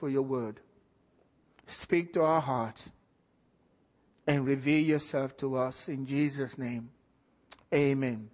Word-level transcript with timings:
for 0.00 0.08
your 0.08 0.22
word. 0.22 0.60
Speak 1.66 2.14
to 2.14 2.22
our 2.22 2.40
hearts 2.40 2.88
and 4.26 4.46
reveal 4.46 4.82
yourself 4.82 5.36
to 5.36 5.58
us 5.58 5.88
in 5.88 6.06
Jesus' 6.06 6.56
name. 6.56 6.90
Amen. 7.72 8.30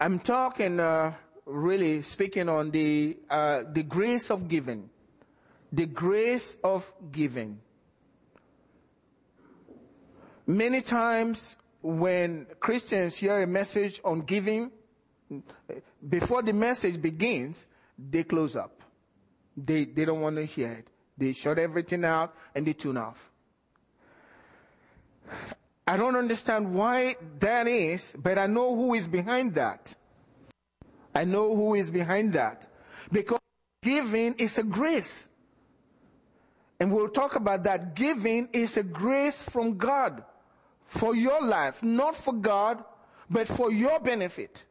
I'm 0.00 0.18
talking, 0.18 0.80
uh, 0.80 1.12
really 1.44 2.00
speaking 2.02 2.48
on 2.48 2.70
the, 2.70 3.18
uh, 3.28 3.64
the 3.70 3.82
grace 3.82 4.30
of 4.30 4.48
giving. 4.48 4.88
The 5.70 5.84
grace 5.84 6.56
of 6.64 6.90
giving. 7.12 7.60
Many 10.46 10.80
times 10.80 11.56
when 11.82 12.46
Christians 12.58 13.16
hear 13.16 13.42
a 13.42 13.46
message 13.46 14.00
on 14.02 14.22
giving, 14.22 14.72
before 16.08 16.42
the 16.42 16.54
message 16.54 17.00
begins, 17.00 17.66
they 17.98 18.24
close 18.24 18.56
up. 18.56 18.79
They, 19.64 19.84
they 19.84 20.04
don't 20.04 20.20
want 20.20 20.36
to 20.36 20.44
hear 20.44 20.70
it. 20.70 20.88
They 21.18 21.32
shut 21.32 21.58
everything 21.58 22.04
out 22.04 22.34
and 22.54 22.66
they 22.66 22.72
tune 22.72 22.96
off. 22.96 23.30
I 25.86 25.96
don't 25.96 26.16
understand 26.16 26.72
why 26.72 27.16
that 27.40 27.66
is, 27.66 28.14
but 28.18 28.38
I 28.38 28.46
know 28.46 28.74
who 28.74 28.94
is 28.94 29.08
behind 29.08 29.54
that. 29.54 29.94
I 31.14 31.24
know 31.24 31.54
who 31.54 31.74
is 31.74 31.90
behind 31.90 32.32
that. 32.34 32.68
Because 33.10 33.40
giving 33.82 34.34
is 34.34 34.58
a 34.58 34.62
grace. 34.62 35.28
And 36.78 36.92
we'll 36.92 37.08
talk 37.08 37.34
about 37.36 37.64
that. 37.64 37.94
Giving 37.94 38.48
is 38.52 38.76
a 38.76 38.82
grace 38.82 39.42
from 39.42 39.76
God 39.76 40.24
for 40.86 41.14
your 41.14 41.42
life, 41.42 41.82
not 41.82 42.16
for 42.16 42.32
God, 42.32 42.84
but 43.28 43.46
for 43.46 43.70
your 43.70 44.00
benefit. 44.00 44.64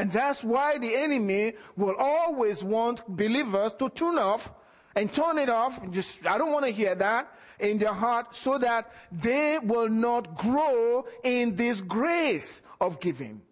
And 0.00 0.10
that's 0.10 0.42
why 0.42 0.78
the 0.78 0.96
enemy 0.96 1.52
will 1.76 1.94
always 1.98 2.64
want 2.64 3.06
believers 3.06 3.74
to 3.74 3.90
tune 3.90 4.16
off 4.16 4.50
and 4.96 5.12
turn 5.12 5.36
it 5.36 5.50
off. 5.50 5.78
Just, 5.90 6.24
I 6.26 6.38
don't 6.38 6.50
want 6.50 6.64
to 6.64 6.70
hear 6.70 6.94
that 6.94 7.28
in 7.58 7.76
their 7.76 7.92
heart 7.92 8.34
so 8.34 8.56
that 8.56 8.90
they 9.12 9.58
will 9.58 9.90
not 9.90 10.38
grow 10.38 11.04
in 11.22 11.54
this 11.54 11.82
grace 11.82 12.62
of 12.80 12.98
giving. 12.98 13.42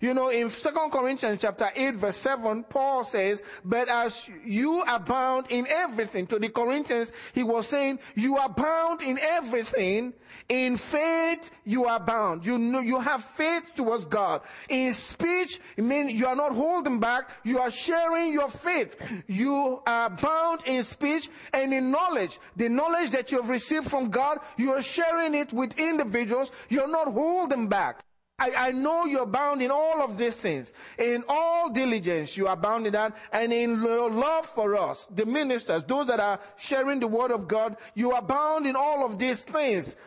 You 0.00 0.14
know, 0.14 0.30
in 0.30 0.48
2 0.48 0.70
Corinthians 0.90 1.42
chapter 1.42 1.68
8 1.74 1.96
verse 1.96 2.16
7, 2.16 2.64
Paul 2.64 3.04
says, 3.04 3.42
but 3.64 3.88
as 3.88 4.28
you 4.46 4.80
abound 4.82 5.46
in 5.50 5.66
everything, 5.68 6.26
to 6.28 6.38
the 6.38 6.48
Corinthians, 6.48 7.12
he 7.34 7.42
was 7.42 7.68
saying, 7.68 7.98
you 8.14 8.38
abound 8.38 9.02
in 9.02 9.18
everything. 9.20 10.14
In 10.48 10.76
faith, 10.76 11.50
you 11.64 11.84
are 11.84 12.00
bound. 12.00 12.46
You 12.46 12.58
know, 12.58 12.80
you 12.80 12.98
have 12.98 13.22
faith 13.22 13.64
towards 13.76 14.04
God. 14.04 14.40
In 14.68 14.92
speech, 14.92 15.60
I 15.76 15.82
mean, 15.82 16.08
you 16.08 16.26
are 16.26 16.36
not 16.36 16.52
holding 16.52 16.98
back. 16.98 17.30
You 17.44 17.58
are 17.58 17.70
sharing 17.70 18.32
your 18.32 18.48
faith. 18.48 18.96
You 19.26 19.82
are 19.86 20.08
bound 20.08 20.62
in 20.66 20.82
speech 20.82 21.28
and 21.52 21.74
in 21.74 21.90
knowledge. 21.90 22.38
The 22.56 22.68
knowledge 22.68 23.10
that 23.10 23.30
you 23.30 23.40
have 23.40 23.50
received 23.50 23.90
from 23.90 24.08
God, 24.08 24.38
you 24.56 24.72
are 24.72 24.82
sharing 24.82 25.34
it 25.34 25.52
with 25.52 25.78
individuals. 25.78 26.52
You're 26.68 26.88
not 26.88 27.12
holding 27.12 27.68
back. 27.68 28.04
I, 28.40 28.68
I 28.68 28.72
know 28.72 29.04
you're 29.04 29.26
bound 29.26 29.60
in 29.60 29.70
all 29.70 30.02
of 30.02 30.16
these 30.16 30.34
things. 30.34 30.72
In 30.98 31.22
all 31.28 31.68
diligence, 31.68 32.38
you 32.38 32.48
are 32.48 32.56
bound 32.56 32.86
in 32.86 32.94
that. 32.94 33.14
And 33.32 33.52
in 33.52 33.82
your 33.82 34.10
love 34.10 34.46
for 34.46 34.76
us, 34.76 35.06
the 35.14 35.26
ministers, 35.26 35.82
those 35.82 36.06
that 36.06 36.20
are 36.20 36.40
sharing 36.56 37.00
the 37.00 37.06
word 37.06 37.32
of 37.32 37.46
God, 37.46 37.76
you 37.94 38.12
are 38.12 38.22
bound 38.22 38.66
in 38.66 38.76
all 38.76 39.04
of 39.04 39.18
these 39.18 39.44
things. 39.44 39.98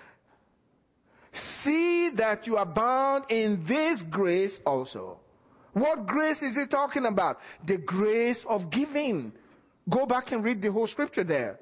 See 1.31 2.09
that 2.09 2.47
you 2.47 2.57
are 2.57 2.65
bound 2.65 3.25
in 3.29 3.63
this 3.65 4.01
grace 4.01 4.59
also. 4.65 5.19
What 5.73 6.07
grace 6.07 6.41
is 6.41 6.57
he 6.57 6.65
talking 6.65 7.05
about? 7.05 7.39
The 7.65 7.77
grace 7.77 8.45
of 8.45 8.71
giving. 8.71 9.31
Go 9.89 10.07
back 10.07 10.31
and 10.31 10.43
read 10.43 10.61
the 10.61 10.71
whole 10.71 10.87
scripture 10.87 11.23
there. 11.23 11.59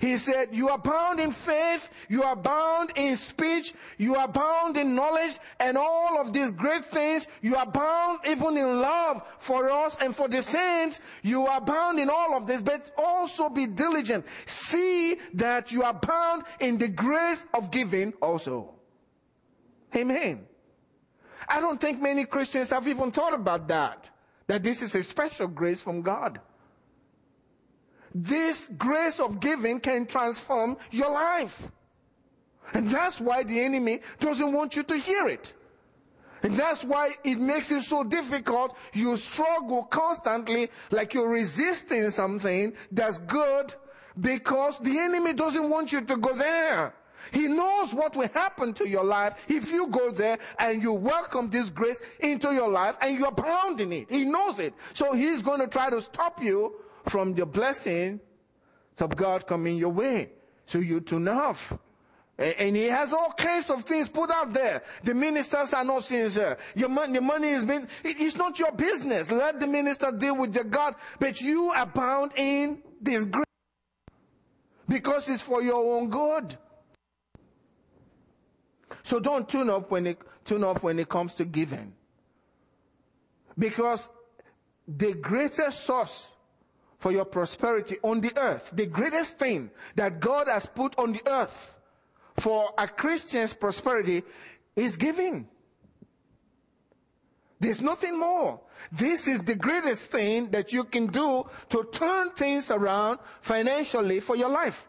He 0.00 0.16
said, 0.16 0.48
you 0.52 0.68
are 0.68 0.78
bound 0.78 1.20
in 1.20 1.30
faith, 1.30 1.90
you 2.08 2.22
are 2.22 2.36
bound 2.36 2.92
in 2.96 3.16
speech, 3.16 3.74
you 3.98 4.16
are 4.16 4.28
bound 4.28 4.76
in 4.76 4.94
knowledge, 4.94 5.38
and 5.58 5.76
all 5.76 6.20
of 6.20 6.32
these 6.32 6.52
great 6.52 6.84
things, 6.84 7.28
you 7.42 7.56
are 7.56 7.66
bound 7.66 8.20
even 8.26 8.56
in 8.56 8.80
love 8.80 9.22
for 9.38 9.70
us 9.70 9.96
and 10.00 10.14
for 10.14 10.28
the 10.28 10.42
saints. 10.42 11.00
You 11.22 11.46
are 11.46 11.60
bound 11.60 11.98
in 11.98 12.10
all 12.10 12.36
of 12.36 12.46
this, 12.46 12.62
but 12.62 12.90
also 12.98 13.48
be 13.48 13.66
diligent. 13.66 14.24
See 14.46 15.16
that 15.34 15.72
you 15.72 15.82
are 15.82 15.94
bound 15.94 16.44
in 16.60 16.78
the 16.78 16.88
grace 16.88 17.46
of 17.54 17.70
giving 17.70 18.12
also. 18.20 18.74
Amen. 19.94 20.46
I 21.48 21.60
don't 21.60 21.80
think 21.80 22.02
many 22.02 22.24
Christians 22.24 22.70
have 22.70 22.88
even 22.88 23.10
thought 23.10 23.32
about 23.32 23.68
that. 23.68 24.10
That 24.48 24.62
this 24.62 24.82
is 24.82 24.94
a 24.94 25.02
special 25.02 25.46
grace 25.46 25.80
from 25.80 26.02
God. 26.02 26.40
This 28.18 28.70
grace 28.78 29.20
of 29.20 29.40
giving 29.40 29.78
can 29.78 30.06
transform 30.06 30.78
your 30.90 31.10
life. 31.10 31.68
And 32.72 32.88
that's 32.88 33.20
why 33.20 33.42
the 33.42 33.60
enemy 33.60 34.00
doesn't 34.20 34.52
want 34.52 34.74
you 34.74 34.82
to 34.84 34.96
hear 34.96 35.28
it. 35.28 35.52
And 36.42 36.56
that's 36.56 36.82
why 36.82 37.10
it 37.24 37.38
makes 37.38 37.70
it 37.72 37.82
so 37.82 38.04
difficult. 38.04 38.74
You 38.94 39.18
struggle 39.18 39.82
constantly 39.82 40.70
like 40.90 41.12
you're 41.12 41.28
resisting 41.28 42.08
something 42.08 42.72
that's 42.90 43.18
good 43.18 43.74
because 44.18 44.78
the 44.78 44.98
enemy 44.98 45.34
doesn't 45.34 45.68
want 45.68 45.92
you 45.92 46.00
to 46.00 46.16
go 46.16 46.32
there. 46.32 46.94
He 47.32 47.48
knows 47.48 47.92
what 47.92 48.16
will 48.16 48.28
happen 48.28 48.72
to 48.74 48.88
your 48.88 49.04
life 49.04 49.34
if 49.46 49.70
you 49.70 49.88
go 49.88 50.10
there 50.10 50.38
and 50.58 50.82
you 50.82 50.94
welcome 50.94 51.50
this 51.50 51.68
grace 51.68 52.00
into 52.20 52.54
your 52.54 52.70
life 52.70 52.96
and 53.02 53.18
you're 53.18 53.32
bound 53.32 53.82
in 53.82 53.92
it. 53.92 54.06
He 54.08 54.24
knows 54.24 54.58
it. 54.58 54.72
So 54.94 55.12
he's 55.12 55.42
going 55.42 55.60
to 55.60 55.66
try 55.66 55.90
to 55.90 56.00
stop 56.00 56.42
you 56.42 56.76
from 57.08 57.34
the 57.34 57.46
blessing 57.46 58.20
of 58.98 59.16
God 59.16 59.46
coming 59.46 59.76
your 59.76 59.90
way. 59.90 60.30
So 60.66 60.78
you 60.78 61.00
tune 61.00 61.28
off. 61.28 61.72
And 62.38 62.76
he 62.76 62.84
has 62.84 63.14
all 63.14 63.32
kinds 63.32 63.70
of 63.70 63.84
things 63.84 64.10
put 64.10 64.30
out 64.30 64.52
there. 64.52 64.82
The 65.02 65.14
ministers 65.14 65.72
are 65.72 65.84
not 65.84 66.04
sincere. 66.04 66.58
Your 66.74 66.90
money, 66.90 67.14
the 67.14 67.22
money 67.22 67.48
is 67.48 67.64
being, 67.64 67.88
it's 68.04 68.36
not 68.36 68.58
your 68.58 68.72
business. 68.72 69.30
Let 69.30 69.58
the 69.58 69.66
minister 69.66 70.12
deal 70.12 70.36
with 70.36 70.52
the 70.52 70.64
God, 70.64 70.96
but 71.18 71.40
you 71.40 71.70
are 71.70 71.86
bound 71.86 72.32
in 72.36 72.82
this 73.00 73.24
grace. 73.24 73.44
Because 74.86 75.28
it's 75.30 75.42
for 75.42 75.62
your 75.62 75.96
own 75.96 76.10
good. 76.10 76.58
So 79.02 79.18
don't 79.18 79.48
tune 79.48 79.70
off 79.70 79.90
when 79.90 80.06
it, 80.06 80.18
tune 80.44 80.62
off 80.62 80.82
when 80.82 80.98
it 80.98 81.08
comes 81.08 81.32
to 81.34 81.44
giving. 81.44 81.94
Because 83.58 84.10
the 84.86 85.14
greatest 85.14 85.84
source 85.84 86.28
for 87.06 87.12
your 87.12 87.24
prosperity 87.24 87.98
on 88.02 88.20
the 88.20 88.36
earth. 88.36 88.68
The 88.72 88.86
greatest 88.86 89.38
thing 89.38 89.70
that 89.94 90.18
God 90.18 90.48
has 90.48 90.66
put 90.66 90.98
on 90.98 91.12
the 91.12 91.22
earth 91.24 91.76
for 92.36 92.70
a 92.76 92.88
Christian's 92.88 93.54
prosperity 93.54 94.24
is 94.74 94.96
giving. 94.96 95.46
There's 97.60 97.80
nothing 97.80 98.18
more. 98.18 98.58
This 98.90 99.28
is 99.28 99.40
the 99.40 99.54
greatest 99.54 100.10
thing 100.10 100.50
that 100.50 100.72
you 100.72 100.82
can 100.82 101.06
do 101.06 101.48
to 101.68 101.84
turn 101.92 102.30
things 102.30 102.72
around 102.72 103.20
financially 103.40 104.18
for 104.18 104.34
your 104.34 104.48
life. 104.48 104.88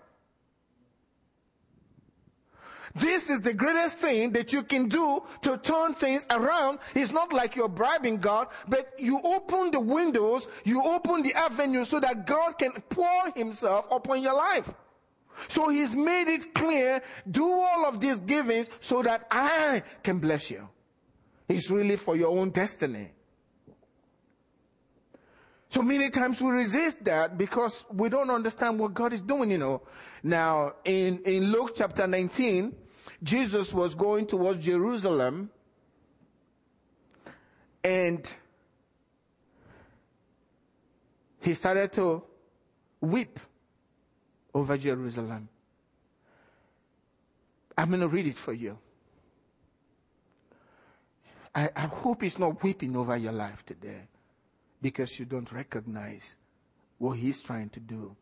This 2.99 3.29
is 3.29 3.41
the 3.41 3.53
greatest 3.53 3.97
thing 3.97 4.31
that 4.31 4.51
you 4.53 4.63
can 4.63 4.87
do 4.87 5.23
to 5.41 5.57
turn 5.57 5.93
things 5.93 6.25
around. 6.31 6.79
It's 6.95 7.11
not 7.11 7.31
like 7.31 7.55
you're 7.55 7.69
bribing 7.69 8.17
God, 8.17 8.47
but 8.67 8.93
you 8.97 9.19
open 9.23 9.71
the 9.71 9.79
windows, 9.79 10.47
you 10.63 10.83
open 10.83 11.21
the 11.21 11.33
avenue 11.33 11.85
so 11.85 11.99
that 11.99 12.25
God 12.25 12.57
can 12.57 12.71
pour 12.89 13.31
himself 13.35 13.85
upon 13.91 14.21
your 14.21 14.35
life. 14.35 14.73
So 15.49 15.69
he's 15.69 15.95
made 15.95 16.27
it 16.27 16.53
clear, 16.53 17.01
do 17.29 17.47
all 17.47 17.85
of 17.85 17.99
these 17.99 18.19
givings 18.19 18.69
so 18.79 19.03
that 19.03 19.27
I 19.29 19.83
can 20.01 20.17
bless 20.19 20.49
you. 20.49 20.67
It's 21.47 21.69
really 21.69 21.95
for 21.95 22.15
your 22.15 22.35
own 22.35 22.49
destiny. 22.49 23.11
So 25.69 25.81
many 25.81 26.09
times 26.09 26.41
we 26.41 26.49
resist 26.49 27.03
that 27.05 27.37
because 27.37 27.85
we 27.93 28.09
don't 28.09 28.29
understand 28.29 28.79
what 28.79 28.93
God 28.93 29.13
is 29.13 29.21
doing, 29.21 29.51
you 29.51 29.57
know. 29.57 29.81
Now, 30.23 30.73
in, 30.85 31.19
in 31.25 31.51
Luke 31.51 31.73
chapter 31.75 32.07
19, 32.07 32.73
Jesus 33.23 33.73
was 33.73 33.95
going 33.95 34.27
towards 34.27 34.63
Jerusalem 34.63 35.49
and 37.83 38.33
he 41.41 41.53
started 41.53 41.91
to 41.93 42.23
weep 43.01 43.39
over 44.53 44.77
Jerusalem. 44.77 45.49
I'm 47.77 47.89
going 47.89 48.01
to 48.01 48.07
read 48.07 48.27
it 48.27 48.37
for 48.37 48.53
you. 48.53 48.77
I, 51.53 51.69
I, 51.75 51.81
hope 51.81 52.21
he's 52.21 52.37
not 52.37 52.61
weeping 52.61 52.95
over 52.95 53.15
your 53.17 53.31
life 53.31 53.65
today 53.65 54.01
because 54.81 55.17
you 55.17 55.25
don't 55.25 55.51
recognize 55.51 56.35
what 56.99 57.17
he's 57.17 57.41
trying 57.41 57.69
to 57.69 57.79
do 57.79 58.15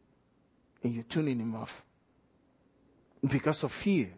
and 0.83 0.93
you're 0.93 1.03
tuning 1.03 1.39
him 1.39 1.55
off 1.55 1.83
because 3.27 3.63
of 3.63 3.71
fear 3.71 4.09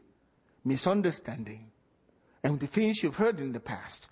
misunderstanding 0.68 1.70
and 2.44 2.60
the 2.60 2.68
things 2.68 3.02
you've 3.02 3.16
heard 3.16 3.40
in 3.40 3.54
the 3.54 3.60
past. 3.60 4.08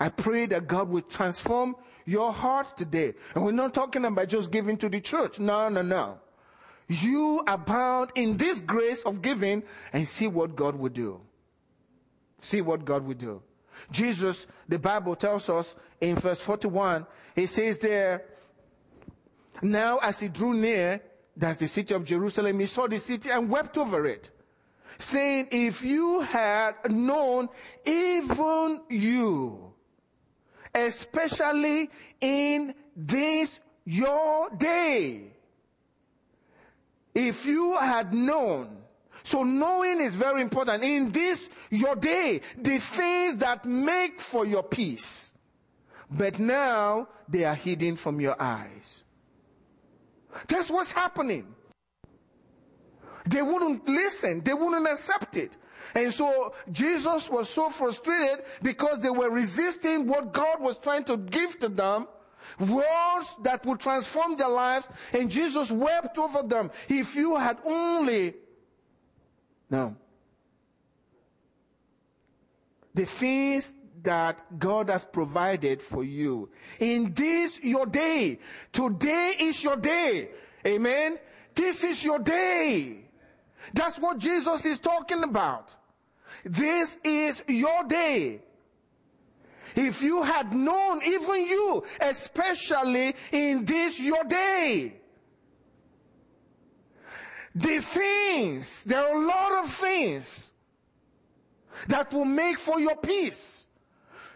I 0.00 0.08
pray 0.08 0.46
that 0.46 0.66
God 0.66 0.88
will 0.88 1.02
transform 1.02 1.76
your 2.04 2.32
heart 2.32 2.76
today. 2.76 3.14
And 3.34 3.44
we're 3.44 3.52
not 3.52 3.74
talking 3.74 4.04
about 4.04 4.28
just 4.28 4.50
giving 4.50 4.76
to 4.78 4.88
the 4.88 5.00
church. 5.00 5.38
No, 5.38 5.68
no, 5.68 5.82
no. 5.82 6.18
You 6.88 7.42
abound 7.46 8.10
in 8.14 8.36
this 8.36 8.60
grace 8.60 9.02
of 9.02 9.22
giving 9.22 9.62
and 9.92 10.06
see 10.06 10.26
what 10.26 10.54
God 10.54 10.76
will 10.76 10.90
do. 10.90 11.20
See 12.40 12.60
what 12.60 12.84
God 12.84 13.06
will 13.06 13.14
do. 13.14 13.42
Jesus, 13.90 14.46
the 14.68 14.78
Bible 14.78 15.16
tells 15.16 15.48
us 15.48 15.74
in 16.00 16.16
verse 16.16 16.40
41, 16.40 17.06
he 17.34 17.46
says 17.46 17.78
there, 17.78 18.24
now 19.62 19.98
as 19.98 20.20
he 20.20 20.28
drew 20.28 20.52
near, 20.52 21.00
that's 21.36 21.58
the 21.58 21.66
city 21.66 21.94
of 21.94 22.04
Jerusalem, 22.04 22.60
he 22.60 22.66
saw 22.66 22.86
the 22.86 22.98
city 22.98 23.30
and 23.30 23.48
wept 23.48 23.78
over 23.78 24.06
it, 24.06 24.30
saying, 24.98 25.48
if 25.50 25.82
you 25.84 26.20
had 26.20 26.90
known 26.90 27.48
even 27.84 28.80
you, 28.88 29.72
especially 30.74 31.90
in 32.20 32.74
this 32.96 33.58
your 33.84 34.50
day, 34.50 35.22
if 37.14 37.46
you 37.46 37.76
had 37.78 38.12
known, 38.12 38.78
so 39.22 39.42
knowing 39.42 40.00
is 40.00 40.14
very 40.14 40.42
important. 40.42 40.82
In 40.84 41.10
this, 41.10 41.48
your 41.70 41.96
day, 41.96 42.42
the 42.58 42.78
things 42.78 43.36
that 43.36 43.64
make 43.64 44.20
for 44.20 44.44
your 44.44 44.62
peace. 44.62 45.32
But 46.10 46.38
now 46.38 47.08
they 47.28 47.44
are 47.44 47.54
hidden 47.54 47.96
from 47.96 48.20
your 48.20 48.40
eyes. 48.40 49.02
That's 50.48 50.68
what's 50.68 50.92
happening. 50.92 51.54
They 53.26 53.42
wouldn't 53.42 53.88
listen. 53.88 54.42
They 54.42 54.54
wouldn't 54.54 54.86
accept 54.86 55.36
it. 55.36 55.52
And 55.94 56.12
so 56.12 56.54
Jesus 56.72 57.28
was 57.30 57.48
so 57.48 57.70
frustrated 57.70 58.44
because 58.62 59.00
they 59.00 59.10
were 59.10 59.30
resisting 59.30 60.06
what 60.06 60.32
God 60.32 60.60
was 60.60 60.78
trying 60.78 61.04
to 61.04 61.16
give 61.16 61.58
to 61.60 61.68
them. 61.68 62.08
Words 62.58 63.36
that 63.42 63.64
would 63.64 63.80
transform 63.80 64.36
their 64.36 64.48
lives. 64.48 64.88
And 65.12 65.30
Jesus 65.30 65.70
wept 65.70 66.18
over 66.18 66.42
them. 66.42 66.70
If 66.88 67.14
you 67.16 67.36
had 67.36 67.58
only, 67.64 68.34
no. 69.70 69.96
The 72.94 73.06
things 73.06 73.74
that 74.02 74.58
God 74.58 74.90
has 74.90 75.04
provided 75.04 75.82
for 75.82 76.04
you. 76.04 76.50
In 76.78 77.12
this 77.14 77.58
your 77.60 77.86
day. 77.86 78.38
Today 78.72 79.34
is 79.40 79.62
your 79.62 79.76
day. 79.76 80.28
Amen. 80.66 81.18
This 81.54 81.82
is 81.82 82.04
your 82.04 82.18
day. 82.18 83.03
That's 83.72 83.98
what 83.98 84.18
Jesus 84.18 84.64
is 84.66 84.78
talking 84.78 85.22
about. 85.22 85.74
This 86.44 86.98
is 87.02 87.42
your 87.48 87.84
day. 87.84 88.40
If 89.74 90.02
you 90.02 90.22
had 90.22 90.52
known, 90.52 91.00
even 91.04 91.46
you, 91.46 91.84
especially 92.00 93.14
in 93.32 93.64
this 93.64 93.98
your 93.98 94.22
day, 94.24 94.94
the 97.54 97.80
things, 97.80 98.84
there 98.84 99.00
are 99.00 99.22
a 99.22 99.26
lot 99.26 99.64
of 99.64 99.70
things 99.70 100.52
that 101.88 102.12
will 102.12 102.24
make 102.24 102.58
for 102.58 102.78
your 102.80 102.96
peace. 102.96 103.66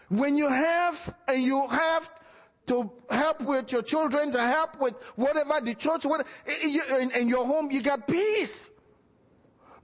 When 0.08 0.36
you 0.36 0.48
have, 0.48 1.14
and 1.26 1.42
you 1.42 1.68
have 1.68 2.10
to 2.68 2.90
help 3.10 3.42
with 3.42 3.72
your 3.72 3.82
children, 3.82 4.32
to 4.32 4.40
help 4.40 4.80
with 4.80 4.94
whatever 5.16 5.60
the 5.60 5.74
church, 5.74 6.04
whatever, 6.04 6.28
eh, 6.46 6.78
eh, 6.88 6.98
in, 6.98 7.10
in 7.12 7.28
your 7.28 7.44
home, 7.46 7.70
you 7.70 7.82
got 7.82 8.06
peace. 8.06 8.70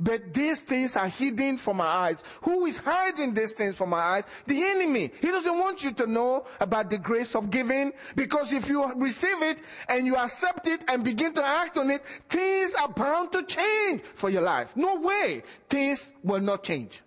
But 0.05 0.35
these 0.35 0.61
things 0.61 0.97
are 0.97 1.09
hidden 1.09 1.57
from 1.57 1.81
our 1.81 2.09
eyes. 2.09 2.23
Who 2.43 2.67
is 2.67 2.77
hiding 2.77 3.33
these 3.33 3.55
things 3.55 3.75
from 3.75 3.95
our 3.95 4.03
eyes? 4.03 4.27
The 4.47 4.63
enemy. 4.63 5.11
He 5.19 5.29
doesn't 5.29 5.59
want 5.59 5.83
you 5.83 5.93
to 5.93 6.07
know 6.07 6.47
about 6.61 6.91
the 6.91 6.99
grace 6.99 7.35
of 7.35 7.49
giving 7.49 7.91
because 8.15 8.53
if 8.53 8.69
you 8.69 8.85
receive 8.97 9.43
it 9.43 9.63
and 9.89 10.07
you 10.07 10.15
accept 10.17 10.69
it 10.69 10.85
and 10.89 11.03
begin 11.03 11.33
to 11.33 11.43
act 11.43 11.79
on 11.79 11.91
it, 11.91 12.05
things 12.29 12.75
are 12.75 12.89
bound 12.89 13.33
to 13.33 13.45
change 13.45 14.03
for 14.15 14.29
your 14.29 14.43
life. 14.43 14.69
No 14.77 14.97
way 14.97 15.43
things 15.71 16.13
will 16.23 16.41
not 16.41 16.65
change. 16.65 17.01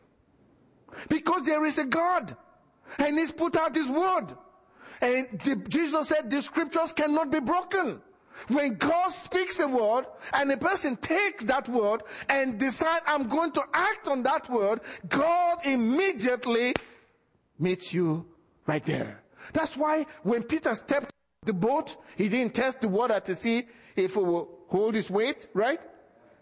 Because 1.08 1.44
there 1.44 1.66
is 1.66 1.78
a 1.78 1.86
God 1.86 2.36
and 2.98 3.20
He's 3.20 3.32
put 3.32 3.56
out 3.58 3.76
His 3.76 3.90
word. 3.90 4.36
And 5.02 5.40
the, 5.46 5.56
Jesus 5.70 6.08
said 6.08 6.32
the 6.32 6.42
scriptures 6.42 6.94
cannot 6.94 7.30
be 7.30 7.42
broken. 7.42 8.02
When 8.48 8.76
God 8.76 9.10
speaks 9.10 9.60
a 9.60 9.68
word 9.68 10.06
and 10.34 10.52
a 10.52 10.58
person 10.58 10.96
takes 10.98 11.46
that 11.46 11.68
word 11.68 12.04
and 12.30 12.58
decide 12.58 13.02
I'm 13.06 13.28
going 13.28 13.52
to 13.54 13.64
act 13.74 14.08
on 14.08 14.24
that 14.24 14.50
word, 14.50 14.82
God 15.10 15.66
immediately 15.66 16.74
meets 17.60 17.94
you 17.94 18.26
right 18.66 18.86
there. 18.86 19.24
That's 19.54 19.76
why 19.76 20.06
when 20.24 20.44
Peter 20.44 20.76
stepped 20.76 21.12
the 21.44 21.54
boat, 21.54 21.96
he 22.16 22.30
didn't 22.30 22.54
test 22.54 22.82
the 22.82 22.88
water 22.88 23.20
to 23.20 23.36
see 23.36 23.66
if 23.96 24.16
it 24.16 24.24
will 24.24 24.50
hold 24.68 24.96
his 24.96 25.10
weight, 25.10 25.48
right? 25.54 25.80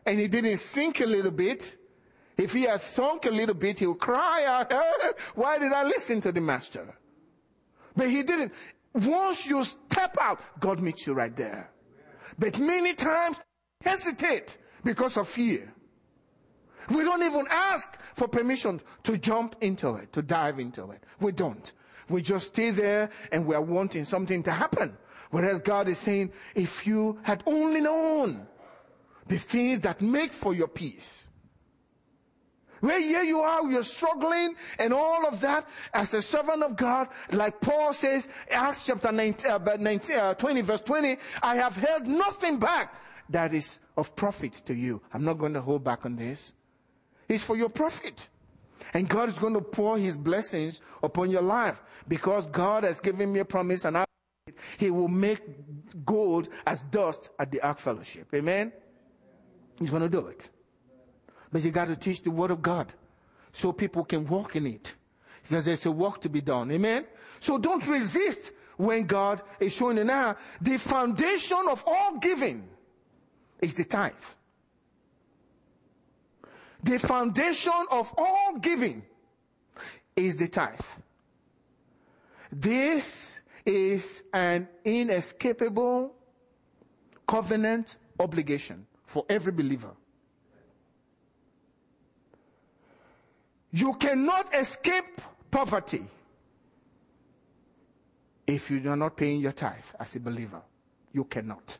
And 0.05 0.19
he 0.19 0.27
didn't 0.27 0.57
sink 0.57 0.99
a 0.99 1.05
little 1.05 1.31
bit. 1.31 1.77
If 2.37 2.53
he 2.53 2.63
had 2.63 2.81
sunk 2.81 3.25
a 3.25 3.31
little 3.31 3.55
bit, 3.55 3.79
he 3.79 3.87
would 3.87 3.99
cry 3.99 4.43
out, 4.45 4.73
why 5.35 5.57
did 5.57 5.71
I 5.71 5.83
listen 5.83 6.19
to 6.21 6.31
the 6.31 6.41
master? 6.41 6.95
But 7.95 8.09
he 8.09 8.23
didn't. 8.23 8.51
Once 8.93 9.45
you 9.45 9.63
step 9.63 10.17
out, 10.19 10.39
God 10.59 10.79
meets 10.79 11.07
you 11.07 11.13
right 11.13 11.35
there. 11.35 11.69
But 12.37 12.59
many 12.59 12.93
times 12.93 13.37
hesitate 13.81 14.57
because 14.83 15.17
of 15.17 15.27
fear. 15.27 15.71
We 16.89 17.03
don't 17.03 17.23
even 17.23 17.45
ask 17.49 17.97
for 18.13 18.27
permission 18.27 18.81
to 19.03 19.17
jump 19.17 19.55
into 19.61 19.95
it, 19.95 20.13
to 20.13 20.21
dive 20.21 20.59
into 20.59 20.91
it. 20.91 21.03
We 21.19 21.31
don't. 21.31 21.71
We 22.09 22.21
just 22.21 22.47
stay 22.47 22.69
there 22.69 23.09
and 23.31 23.45
we 23.45 23.55
are 23.55 23.61
wanting 23.61 24.05
something 24.05 24.43
to 24.43 24.51
happen. 24.51 24.95
Whereas 25.31 25.59
God 25.59 25.87
is 25.87 25.97
saying, 25.97 26.31
if 26.53 26.85
you 26.85 27.19
had 27.23 27.43
only 27.47 27.81
known 27.81 28.45
the 29.27 29.37
things 29.37 29.81
that 29.81 30.01
make 30.01 30.31
for 30.33 30.53
your 30.53 30.67
peace, 30.67 31.27
where 32.81 32.99
here 32.99 33.23
you 33.23 33.41
are, 33.41 33.69
you're 33.69 33.83
struggling 33.83 34.55
and 34.79 34.93
all 34.93 35.25
of 35.25 35.39
that 35.41 35.67
as 35.93 36.13
a 36.13 36.21
servant 36.21 36.63
of 36.63 36.75
God, 36.75 37.07
like 37.31 37.59
Paul 37.61 37.93
says, 37.93 38.29
Acts 38.51 38.85
chapter 38.85 39.11
19, 39.11 39.51
uh, 39.51 39.77
19 39.79 40.15
uh, 40.15 40.33
20 40.33 40.61
verse 40.61 40.81
20, 40.81 41.17
I 41.41 41.55
have 41.55 41.75
held 41.75 42.07
nothing 42.07 42.57
back 42.57 42.95
that 43.29 43.53
is 43.53 43.79
of 43.97 44.15
profit 44.15 44.53
to 44.65 44.73
you. 44.73 45.01
I'm 45.13 45.23
not 45.23 45.37
going 45.37 45.53
to 45.53 45.61
hold 45.61 45.83
back 45.83 46.05
on 46.05 46.15
this. 46.15 46.53
It's 47.27 47.43
for 47.43 47.57
your 47.57 47.69
profit. 47.69 48.27
And 48.93 49.09
God 49.09 49.29
is 49.29 49.39
going 49.39 49.53
to 49.53 49.61
pour 49.61 49.97
his 49.97 50.17
blessings 50.17 50.79
upon 51.01 51.29
your 51.31 51.41
life 51.41 51.81
because 52.07 52.45
God 52.47 52.83
has 52.83 52.99
given 53.01 53.33
me 53.33 53.39
a 53.39 53.45
promise 53.45 53.83
and 53.83 53.97
I, 53.97 54.05
he 54.77 54.91
will 54.91 55.07
make 55.07 55.41
gold 56.05 56.49
as 56.65 56.81
dust 56.91 57.29
at 57.39 57.51
the 57.51 57.61
ark 57.61 57.79
fellowship. 57.79 58.27
Amen. 58.33 58.71
He's 59.79 59.89
going 59.89 60.03
to 60.03 60.09
do 60.09 60.27
it. 60.27 60.49
But 61.51 61.63
you 61.63 61.71
got 61.71 61.87
to 61.87 61.95
teach 61.95 62.23
the 62.23 62.31
word 62.31 62.51
of 62.51 62.61
God 62.61 62.91
so 63.53 63.71
people 63.71 64.03
can 64.03 64.25
walk 64.25 64.55
in 64.55 64.67
it. 64.67 64.93
Because 65.43 65.65
there's 65.65 65.85
a 65.85 65.91
work 65.91 66.21
to 66.21 66.29
be 66.29 66.41
done. 66.41 66.71
Amen? 66.71 67.05
So 67.39 67.57
don't 67.57 67.85
resist 67.87 68.51
when 68.77 69.05
God 69.05 69.41
is 69.59 69.73
showing 69.73 69.97
you 69.97 70.03
now. 70.03 70.35
The 70.61 70.77
foundation 70.77 71.63
of 71.69 71.83
all 71.85 72.17
giving 72.17 72.67
is 73.61 73.73
the 73.73 73.83
tithe. 73.83 74.13
The 76.83 76.99
foundation 76.99 77.85
of 77.89 78.13
all 78.17 78.57
giving 78.57 79.03
is 80.15 80.35
the 80.35 80.47
tithe. 80.47 80.79
This 82.51 83.39
is 83.65 84.23
an 84.33 84.67
inescapable 84.83 86.15
covenant 87.27 87.97
obligation 88.19 88.85
for 89.05 89.25
every 89.29 89.51
believer. 89.51 89.91
You 93.75 93.93
cannot 93.95 94.55
escape 94.55 95.19
poverty 95.51 96.05
if 98.47 98.71
you 98.71 98.89
are 98.89 98.95
not 98.95 99.17
paying 99.17 99.41
your 99.41 99.51
tithe 99.51 99.83
as 99.99 100.15
a 100.15 100.21
believer. 100.21 100.61
You 101.11 101.25
cannot. 101.25 101.77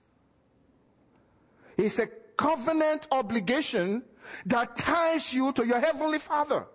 It's 1.78 2.00
a 2.00 2.08
covenant 2.36 3.08
obligation 3.12 4.04
that 4.46 4.75
ties 4.75 5.34
you 5.34 5.54
to 5.54 5.66
your 5.66 5.80
heavenly 5.80 6.20
father. 6.20 6.66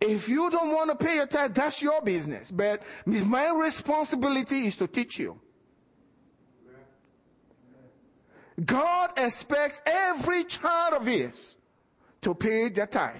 If 0.00 0.26
you 0.26 0.48
don't 0.48 0.72
want 0.72 0.88
to 0.88 0.96
pay 0.96 1.16
your 1.16 1.26
tithe, 1.26 1.52
that's 1.52 1.82
your 1.82 2.00
business. 2.00 2.50
But 2.50 2.82
my 3.04 3.50
responsibility 3.50 4.66
is 4.66 4.76
to 4.76 4.86
teach 4.86 5.18
you. 5.18 5.38
God 8.64 9.12
expects 9.18 9.82
every 9.84 10.44
child 10.44 10.94
of 10.94 11.04
his 11.04 11.57
to 12.22 12.34
pay 12.34 12.68
their 12.68 12.86
tithe. 12.86 13.16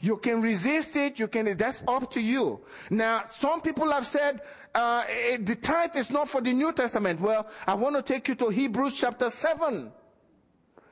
You 0.00 0.16
can 0.16 0.42
resist 0.42 0.96
it. 0.96 1.18
You 1.18 1.28
can, 1.28 1.56
that's 1.56 1.84
up 1.86 2.10
to 2.12 2.20
you. 2.20 2.60
Now, 2.90 3.24
some 3.30 3.60
people 3.60 3.90
have 3.92 4.06
said, 4.06 4.40
uh, 4.74 5.04
eh, 5.08 5.38
the 5.40 5.54
tithe 5.54 5.96
is 5.96 6.10
not 6.10 6.28
for 6.28 6.40
the 6.40 6.52
New 6.52 6.72
Testament. 6.72 7.20
Well, 7.20 7.48
I 7.66 7.74
want 7.74 7.94
to 7.96 8.02
take 8.02 8.26
you 8.26 8.34
to 8.36 8.48
Hebrews 8.48 8.94
chapter 8.94 9.30
7. 9.30 9.92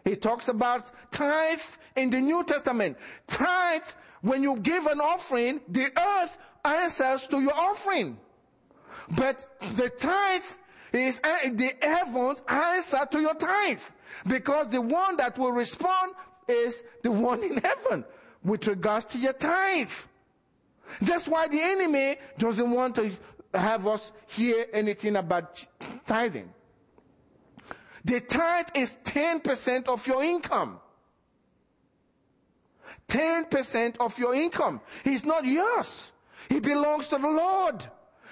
He 0.04 0.16
talks 0.16 0.48
about 0.48 0.92
tithe 1.10 1.60
in 1.96 2.10
the 2.10 2.20
New 2.20 2.44
Testament. 2.44 2.96
Tithe, 3.26 3.82
when 4.22 4.42
you 4.42 4.56
give 4.58 4.86
an 4.86 5.00
offering, 5.00 5.60
the 5.68 5.90
earth 5.98 6.38
answers 6.64 7.26
to 7.28 7.40
your 7.40 7.54
offering. 7.54 8.18
But 9.10 9.46
the 9.74 9.88
tithe 9.88 10.44
is 10.92 11.20
uh, 11.24 11.50
the 11.52 11.74
heavens 11.82 12.42
answer 12.48 13.06
to 13.10 13.20
your 13.20 13.34
tithe. 13.34 13.80
Because 14.26 14.68
the 14.68 14.80
one 14.80 15.16
that 15.16 15.38
will 15.38 15.52
respond 15.52 16.14
is 16.50 16.84
the 17.02 17.10
one 17.10 17.42
in 17.42 17.58
heaven 17.58 18.04
with 18.44 18.66
regards 18.66 19.04
to 19.06 19.18
your 19.18 19.32
tithe. 19.32 19.90
That's 21.00 21.28
why 21.28 21.48
the 21.48 21.60
enemy 21.60 22.16
doesn't 22.38 22.70
want 22.70 22.96
to 22.96 23.10
have 23.54 23.86
us 23.86 24.12
hear 24.26 24.66
anything 24.72 25.16
about 25.16 25.64
tithing. 26.06 26.50
The 28.04 28.20
tithe 28.20 28.68
is 28.74 28.98
10% 29.04 29.88
of 29.88 30.06
your 30.06 30.22
income. 30.22 30.80
10% 33.08 33.96
of 33.98 34.18
your 34.18 34.34
income. 34.34 34.80
It's 35.04 35.24
not 35.24 35.44
yours. 35.44 36.12
It 36.48 36.62
belongs 36.62 37.08
to 37.08 37.18
the 37.18 37.28
Lord. 37.28 37.84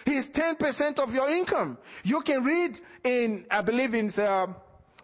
He's 0.04 0.28
10% 0.28 0.98
of 0.98 1.14
your 1.14 1.28
income. 1.28 1.76
You 2.04 2.20
can 2.22 2.42
read 2.44 2.80
in, 3.04 3.44
I 3.50 3.60
believe 3.60 3.94
in 3.94 4.10
uh, 4.18 4.46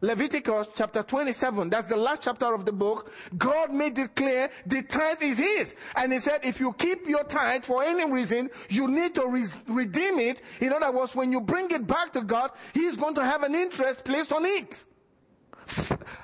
Leviticus 0.01 0.67
chapter 0.75 1.03
27. 1.03 1.71
That's 1.71 1.87
the 1.87 1.97
last 1.97 2.23
chapter 2.23 2.53
of 2.53 2.65
the 2.65 2.73
book. 2.73 3.13
God 3.39 3.73
made 3.73 3.99
it 3.99 4.15
clear 4.15 4.51
the 4.67 4.83
tithe 4.83 5.23
is 5.23 5.39
His. 5.39 5.75
And 5.97 6.13
He 6.13 6.19
said, 6.19 6.41
if 6.43 6.61
you 6.61 6.73
keep 6.75 7.07
your 7.07 7.25
tithe 7.25 7.65
for 7.65 7.83
any 7.83 8.11
reason, 8.11 8.51
you 8.69 8.89
need 8.89 9.15
to 9.15 9.27
re- 9.27 9.45
redeem 9.69 10.19
it. 10.19 10.43
In 10.61 10.73
other 10.73 10.93
words, 10.93 11.15
when 11.15 11.33
you 11.33 11.41
bring 11.41 11.71
it 11.71 11.87
back 11.87 12.13
to 12.13 12.23
God, 12.23 12.51
He's 12.73 12.97
going 12.97 13.15
to 13.15 13.25
have 13.25 13.43
an 13.43 13.55
interest 13.55 14.05
placed 14.05 14.33
on 14.33 14.45
it. 14.45 14.85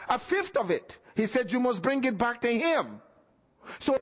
A 0.08 0.18
fifth 0.18 0.56
of 0.56 0.70
it. 0.70 0.98
He 1.14 1.26
said, 1.26 1.52
you 1.52 1.60
must 1.60 1.80
bring 1.80 2.04
it 2.04 2.18
back 2.18 2.40
to 2.42 2.52
Him. 2.52 3.00
So 3.78 3.98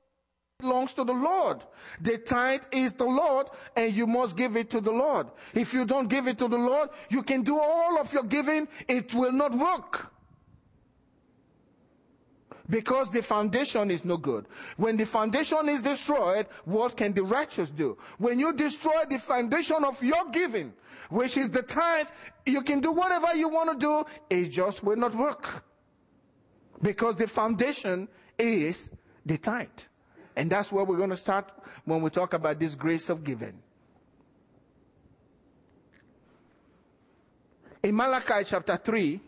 belongs 0.60 0.92
to 0.92 1.04
the 1.04 1.12
Lord. 1.12 1.62
The 2.00 2.18
tithe 2.18 2.64
is 2.72 2.92
the 2.92 3.04
Lord 3.04 3.46
and 3.76 3.94
you 3.94 4.08
must 4.08 4.36
give 4.36 4.56
it 4.56 4.70
to 4.70 4.80
the 4.80 4.90
Lord. 4.90 5.28
If 5.54 5.72
you 5.72 5.84
don't 5.84 6.08
give 6.08 6.26
it 6.26 6.36
to 6.38 6.48
the 6.48 6.58
Lord, 6.58 6.88
you 7.08 7.22
can 7.22 7.44
do 7.44 7.56
all 7.56 7.96
of 7.96 8.12
your 8.12 8.24
giving. 8.24 8.66
It 8.88 9.14
will 9.14 9.30
not 9.30 9.54
work. 9.54 10.10
Because 12.68 13.08
the 13.08 13.22
foundation 13.22 13.88
is 13.92 14.04
no 14.04 14.16
good. 14.16 14.46
When 14.76 14.96
the 14.96 15.06
foundation 15.06 15.68
is 15.68 15.80
destroyed, 15.80 16.48
what 16.64 16.96
can 16.96 17.12
the 17.12 17.22
righteous 17.22 17.70
do? 17.70 17.96
When 18.18 18.40
you 18.40 18.52
destroy 18.52 19.04
the 19.08 19.20
foundation 19.20 19.84
of 19.84 20.02
your 20.02 20.28
giving, 20.32 20.72
which 21.08 21.36
is 21.36 21.52
the 21.52 21.62
tithe, 21.62 22.08
you 22.46 22.62
can 22.62 22.80
do 22.80 22.90
whatever 22.90 23.32
you 23.36 23.48
want 23.48 23.70
to 23.70 23.86
do, 23.86 24.04
it 24.28 24.48
just 24.48 24.82
will 24.82 24.96
not 24.96 25.14
work. 25.14 25.62
Because 26.82 27.14
the 27.14 27.28
foundation 27.28 28.08
is 28.36 28.90
the 29.24 29.38
tithe. 29.38 29.88
And 30.38 30.49
that's 30.49 30.71
where 30.71 30.85
we're 30.85 30.97
going 30.97 31.11
to 31.11 31.16
start 31.16 31.50
when 31.85 32.00
we 32.00 32.11
talk 32.11 32.33
about 32.33 32.61
this 32.61 32.76
grace 32.76 33.09
of 33.09 33.25
giving. 33.25 33.54
In 37.83 37.97
Malachi 37.97 38.45
chapter 38.45 38.76
3, 38.76 39.21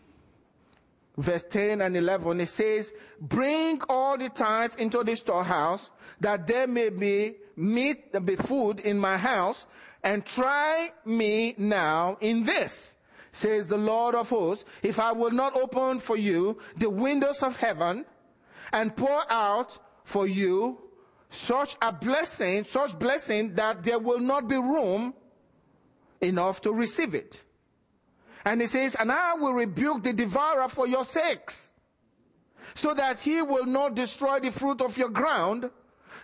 verse 1.17 1.43
10 1.49 1.81
and 1.81 1.97
11, 1.97 2.39
it 2.39 2.47
says, 2.47 2.93
Bring 3.19 3.81
all 3.89 4.17
the 4.17 4.29
tithes 4.29 4.77
into 4.77 5.03
the 5.03 5.13
storehouse, 5.15 5.91
that 6.21 6.47
there 6.47 6.65
may 6.65 6.87
be 6.87 7.35
meat, 7.57 8.25
be 8.25 8.37
food 8.37 8.79
in 8.79 8.97
my 8.97 9.17
house, 9.17 9.67
and 10.05 10.25
try 10.25 10.93
me 11.03 11.55
now 11.57 12.17
in 12.21 12.45
this, 12.45 12.95
says 13.33 13.67
the 13.67 13.77
Lord 13.77 14.15
of 14.15 14.29
hosts, 14.29 14.63
if 14.81 14.97
I 14.97 15.11
will 15.11 15.31
not 15.31 15.57
open 15.57 15.99
for 15.99 16.15
you 16.15 16.57
the 16.77 16.89
windows 16.89 17.43
of 17.43 17.57
heaven 17.57 18.05
and 18.71 18.95
pour 18.95 19.29
out 19.29 19.77
for 20.05 20.25
you 20.25 20.79
such 21.31 21.77
a 21.81 21.91
blessing, 21.91 22.65
such 22.65 22.97
blessing 22.99 23.55
that 23.55 23.83
there 23.83 23.99
will 23.99 24.19
not 24.19 24.47
be 24.47 24.57
room 24.57 25.13
enough 26.19 26.61
to 26.61 26.71
receive 26.71 27.15
it. 27.15 27.43
And 28.45 28.59
he 28.59 28.67
says, 28.67 28.95
and 28.95 29.11
I 29.11 29.35
will 29.35 29.53
rebuke 29.53 30.03
the 30.03 30.13
devourer 30.13 30.67
for 30.67 30.87
your 30.87 31.03
sakes, 31.03 31.71
so 32.73 32.93
that 32.93 33.19
he 33.19 33.41
will 33.41 33.65
not 33.65 33.95
destroy 33.95 34.39
the 34.39 34.51
fruit 34.51 34.81
of 34.81 34.97
your 34.97 35.09
ground, 35.09 35.69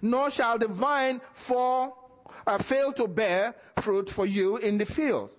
nor 0.01 0.29
shall 0.29 0.57
the 0.57 0.67
vine 0.67 1.21
fall, 1.33 2.31
uh, 2.45 2.57
fail 2.57 2.91
to 2.93 3.07
bear 3.07 3.55
fruit 3.79 4.09
for 4.09 4.25
you 4.25 4.57
in 4.57 4.77
the 4.77 4.85
field, 4.85 5.29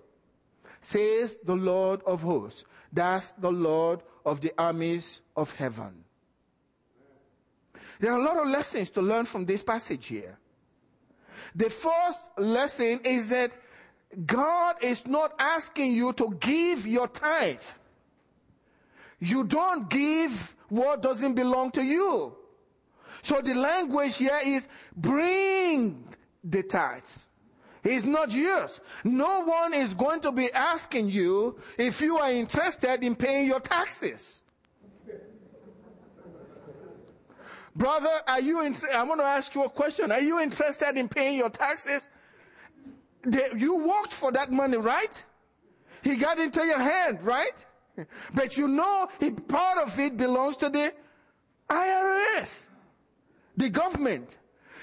says 0.81 1.37
the 1.43 1.55
Lord 1.55 2.01
of 2.05 2.21
hosts. 2.21 2.63
That's 2.91 3.33
the 3.33 3.51
Lord 3.51 4.01
of 4.25 4.41
the 4.41 4.53
armies 4.57 5.21
of 5.35 5.53
heaven. 5.53 6.05
There 7.99 8.11
are 8.11 8.17
a 8.17 8.23
lot 8.23 8.37
of 8.37 8.47
lessons 8.47 8.89
to 8.91 9.01
learn 9.01 9.25
from 9.25 9.45
this 9.45 9.61
passage 9.61 10.07
here. 10.07 10.37
The 11.55 11.69
first 11.69 12.23
lesson 12.37 13.01
is 13.03 13.27
that 13.27 13.51
God 14.25 14.77
is 14.81 15.05
not 15.05 15.33
asking 15.37 15.93
you 15.93 16.13
to 16.13 16.35
give 16.39 16.87
your 16.87 17.07
tithe. 17.07 17.59
You 19.19 19.43
don't 19.43 19.89
give 19.89 20.55
what 20.69 21.01
doesn't 21.01 21.33
belong 21.33 21.71
to 21.71 21.83
you. 21.83 22.35
So 23.21 23.41
the 23.41 23.53
language 23.53 24.17
here 24.17 24.39
is 24.45 24.69
bring 24.95 26.05
the 26.43 26.63
tithes. 26.63 27.25
It's 27.83 28.05
not 28.05 28.31
yours. 28.31 28.81
No 29.03 29.41
one 29.41 29.73
is 29.73 29.93
going 29.93 30.21
to 30.21 30.31
be 30.31 30.51
asking 30.51 31.09
you 31.09 31.57
if 31.77 32.01
you 32.01 32.17
are 32.17 32.31
interested 32.31 33.03
in 33.03 33.15
paying 33.15 33.47
your 33.47 33.59
taxes. 33.59 34.41
Brother, 37.79 38.09
are 38.27 38.41
you, 38.41 38.65
in, 38.65 38.75
I 38.93 39.03
want 39.03 39.21
to 39.21 39.25
ask 39.25 39.55
you 39.55 39.63
a 39.63 39.69
question. 39.69 40.11
Are 40.11 40.19
you 40.19 40.41
interested 40.41 40.97
in 40.97 41.07
paying 41.07 41.37
your 41.37 41.49
taxes? 41.49 42.09
you 43.55 43.87
worked 43.87 44.11
for 44.11 44.33
that 44.33 44.51
money, 44.51 44.75
right? 44.75 45.23
He 46.03 46.17
got 46.17 46.39
into 46.39 46.61
your 46.65 46.77
hand, 46.77 47.23
right? 47.23 47.65
But 48.33 48.57
you 48.57 48.67
know, 48.67 49.07
he, 49.21 49.31
part 49.31 49.77
of 49.77 49.97
it 49.97 50.17
belongs 50.17 50.57
to 50.57 50.67
the 50.67 50.93
IRS, 51.69 52.65
the 53.55 53.69
government. 53.69 54.37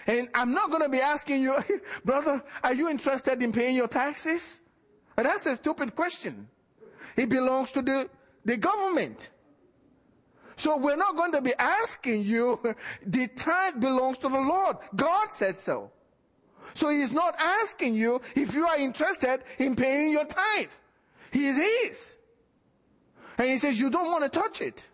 And 0.06 0.28
I'm 0.34 0.54
not 0.54 0.70
going 0.70 0.82
to 0.82 0.88
be 0.88 1.00
asking 1.00 1.42
you, 1.42 1.62
brother, 2.04 2.42
are 2.64 2.72
you 2.72 2.88
interested 2.88 3.42
in 3.42 3.52
paying 3.52 3.76
your 3.76 3.88
taxes? 3.88 4.62
that's 5.16 5.44
a 5.44 5.54
stupid 5.54 5.94
question. 5.94 6.48
It 7.14 7.28
belongs 7.28 7.72
to 7.72 7.82
the, 7.82 8.08
the 8.46 8.56
government. 8.56 9.28
So 10.56 10.76
we're 10.76 10.96
not 10.96 11.16
going 11.16 11.32
to 11.32 11.40
be 11.40 11.54
asking 11.58 12.24
you, 12.24 12.58
the 13.06 13.28
tithe 13.28 13.80
belongs 13.80 14.18
to 14.18 14.28
the 14.28 14.38
Lord. 14.38 14.78
God 14.94 15.28
said 15.30 15.58
so. 15.58 15.90
So 16.74 16.88
he's 16.88 17.12
not 17.12 17.34
asking 17.38 17.94
you 17.94 18.20
if 18.34 18.54
you 18.54 18.66
are 18.66 18.76
interested 18.76 19.42
in 19.58 19.76
paying 19.76 20.12
your 20.12 20.26
tithe. 20.26 20.68
He 21.30 21.46
is 21.46 21.56
his. 21.56 22.12
And 23.38 23.48
he 23.48 23.58
says 23.58 23.78
you 23.78 23.90
don't 23.90 24.10
want 24.10 24.24
to 24.24 24.28
touch 24.28 24.60
it. 24.60 24.86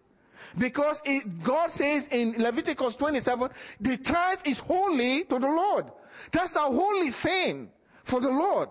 Because 0.58 1.00
it, 1.04 1.42
God 1.42 1.70
says 1.70 2.08
in 2.08 2.34
Leviticus 2.38 2.94
27, 2.96 3.48
the 3.80 3.96
tithe 3.96 4.40
is 4.44 4.58
holy 4.58 5.24
to 5.24 5.38
the 5.38 5.46
Lord. 5.46 5.86
That's 6.30 6.56
a 6.56 6.60
holy 6.60 7.10
thing 7.10 7.70
for 8.04 8.20
the 8.20 8.28
Lord. 8.28 8.68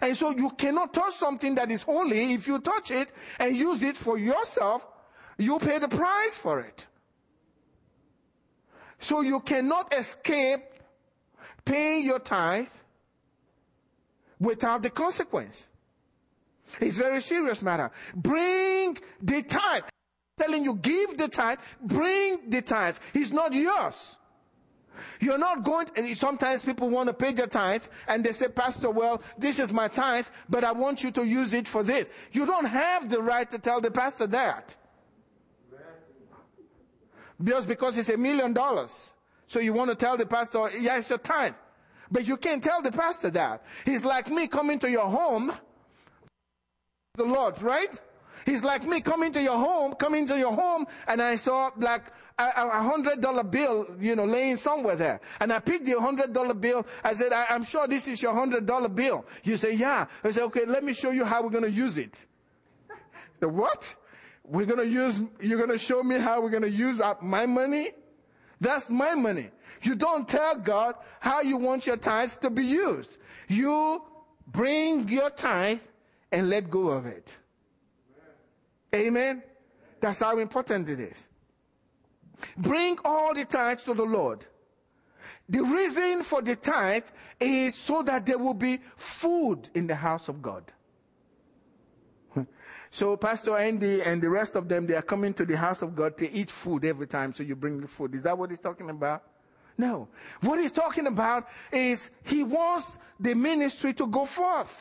And 0.00 0.16
so 0.16 0.30
you 0.30 0.50
cannot 0.50 0.92
touch 0.92 1.14
something 1.14 1.54
that 1.54 1.70
is 1.70 1.82
holy. 1.82 2.34
If 2.34 2.46
you 2.46 2.58
touch 2.58 2.90
it 2.90 3.10
and 3.38 3.56
use 3.56 3.82
it 3.82 3.96
for 3.96 4.18
yourself, 4.18 4.86
you 5.38 5.58
pay 5.58 5.78
the 5.78 5.88
price 5.88 6.38
for 6.38 6.60
it. 6.60 6.86
So 8.98 9.20
you 9.20 9.40
cannot 9.40 9.92
escape 9.94 10.64
paying 11.64 12.04
your 12.04 12.18
tithe 12.18 12.68
without 14.38 14.82
the 14.82 14.90
consequence. 14.90 15.68
It's 16.80 16.96
very 16.96 17.20
serious 17.20 17.62
matter. 17.62 17.90
Bring 18.14 18.98
the 19.20 19.42
tithe. 19.42 19.84
Telling 20.38 20.64
you, 20.64 20.74
give 20.74 21.16
the 21.16 21.28
tithe, 21.28 21.58
bring 21.80 22.50
the 22.50 22.60
tithe. 22.60 22.96
It's 23.14 23.32
not 23.32 23.54
yours. 23.54 24.16
You're 25.20 25.38
not 25.38 25.64
going 25.64 25.86
to, 25.86 26.14
sometimes 26.14 26.62
people 26.62 26.90
want 26.90 27.08
to 27.08 27.14
pay 27.14 27.32
their 27.32 27.46
tithe 27.46 27.84
and 28.06 28.22
they 28.24 28.32
say, 28.32 28.48
Pastor, 28.48 28.90
well, 28.90 29.22
this 29.38 29.58
is 29.58 29.72
my 29.72 29.88
tithe, 29.88 30.26
but 30.48 30.62
I 30.64 30.72
want 30.72 31.02
you 31.02 31.10
to 31.12 31.24
use 31.24 31.54
it 31.54 31.66
for 31.66 31.82
this. 31.82 32.10
You 32.32 32.44
don't 32.44 32.66
have 32.66 33.08
the 33.08 33.22
right 33.22 33.48
to 33.50 33.58
tell 33.58 33.80
the 33.80 33.90
pastor 33.90 34.26
that. 34.28 34.76
Just 37.42 37.68
because 37.68 37.98
it's 37.98 38.08
a 38.08 38.16
million 38.16 38.52
dollars. 38.52 39.10
So 39.48 39.60
you 39.60 39.72
want 39.72 39.90
to 39.90 39.96
tell 39.96 40.16
the 40.16 40.26
pastor, 40.26 40.70
yeah, 40.78 40.98
it's 40.98 41.10
your 41.10 41.18
tithe. 41.18 41.54
But 42.10 42.26
you 42.26 42.36
can't 42.36 42.62
tell 42.62 42.82
the 42.82 42.92
pastor 42.92 43.30
that. 43.30 43.62
He's 43.84 44.04
like 44.04 44.30
me 44.30 44.46
coming 44.46 44.78
to 44.80 44.90
your 44.90 45.06
home, 45.06 45.52
the 47.14 47.24
Lord, 47.24 47.60
right? 47.62 48.00
He's 48.44 48.62
like 48.62 48.84
me 48.84 49.00
coming 49.00 49.32
to 49.32 49.42
your 49.42 49.58
home, 49.58 49.94
coming 49.94 50.26
to 50.28 50.38
your 50.38 50.52
home, 50.52 50.86
and 51.08 51.20
I 51.20 51.34
saw 51.34 51.70
like 51.76 52.04
a, 52.38 52.82
hundred 52.82 53.20
dollar 53.20 53.42
bill, 53.42 53.86
you 53.98 54.14
know, 54.14 54.24
laying 54.24 54.56
somewhere 54.56 54.94
there. 54.94 55.20
And 55.40 55.52
I 55.52 55.58
picked 55.58 55.86
the 55.86 55.98
hundred 56.00 56.32
dollar 56.32 56.54
bill. 56.54 56.86
I 57.02 57.14
said, 57.14 57.32
I, 57.32 57.46
am 57.50 57.64
sure 57.64 57.88
this 57.88 58.06
is 58.08 58.22
your 58.22 58.34
hundred 58.34 58.66
dollar 58.66 58.88
bill. 58.88 59.24
You 59.42 59.56
say, 59.56 59.72
yeah. 59.72 60.06
I 60.22 60.30
said, 60.30 60.44
okay, 60.44 60.64
let 60.64 60.84
me 60.84 60.92
show 60.92 61.10
you 61.10 61.24
how 61.24 61.42
we're 61.42 61.50
going 61.50 61.64
to 61.64 61.70
use 61.70 61.98
it. 61.98 62.16
The 63.38 63.48
what? 63.48 63.94
We're 64.48 64.66
going 64.66 64.78
to 64.78 64.86
use, 64.86 65.20
you're 65.40 65.58
going 65.58 65.70
to 65.70 65.78
show 65.78 66.02
me 66.02 66.18
how 66.18 66.40
we're 66.40 66.50
going 66.50 66.62
to 66.62 66.70
use 66.70 67.00
up 67.00 67.22
my 67.22 67.46
money? 67.46 67.90
That's 68.60 68.88
my 68.90 69.14
money. 69.14 69.50
You 69.82 69.94
don't 69.94 70.26
tell 70.28 70.56
God 70.56 70.94
how 71.20 71.42
you 71.42 71.56
want 71.56 71.86
your 71.86 71.96
tithes 71.96 72.36
to 72.38 72.50
be 72.50 72.64
used. 72.64 73.18
You 73.48 74.02
bring 74.46 75.08
your 75.08 75.30
tithe 75.30 75.80
and 76.32 76.48
let 76.48 76.70
go 76.70 76.88
of 76.88 77.06
it. 77.06 77.28
Amen. 78.94 79.42
That's 80.00 80.20
how 80.20 80.38
important 80.38 80.88
it 80.88 81.00
is. 81.00 81.28
Bring 82.56 82.98
all 83.04 83.34
the 83.34 83.44
tithes 83.44 83.84
to 83.84 83.94
the 83.94 84.04
Lord. 84.04 84.44
The 85.48 85.62
reason 85.62 86.22
for 86.22 86.42
the 86.42 86.56
tithe 86.56 87.04
is 87.38 87.74
so 87.74 88.02
that 88.02 88.26
there 88.26 88.38
will 88.38 88.54
be 88.54 88.80
food 88.96 89.68
in 89.74 89.86
the 89.86 89.94
house 89.94 90.28
of 90.28 90.42
God. 90.42 90.72
So 92.96 93.14
Pastor 93.14 93.58
Andy 93.58 94.00
and 94.00 94.22
the 94.22 94.30
rest 94.30 94.56
of 94.56 94.70
them, 94.70 94.86
they 94.86 94.94
are 94.94 95.02
coming 95.02 95.34
to 95.34 95.44
the 95.44 95.54
house 95.54 95.82
of 95.82 95.94
God 95.94 96.16
to 96.16 96.32
eat 96.32 96.50
food 96.50 96.82
every 96.82 97.06
time. 97.06 97.34
So 97.34 97.42
you 97.42 97.54
bring 97.54 97.86
food. 97.86 98.14
Is 98.14 98.22
that 98.22 98.38
what 98.38 98.48
he's 98.48 98.58
talking 98.58 98.88
about? 98.88 99.22
No. 99.76 100.08
What 100.40 100.58
he's 100.58 100.72
talking 100.72 101.06
about 101.06 101.46
is 101.70 102.08
he 102.22 102.42
wants 102.42 102.96
the 103.20 103.34
ministry 103.34 103.92
to 103.92 104.06
go 104.06 104.24
forth. 104.24 104.72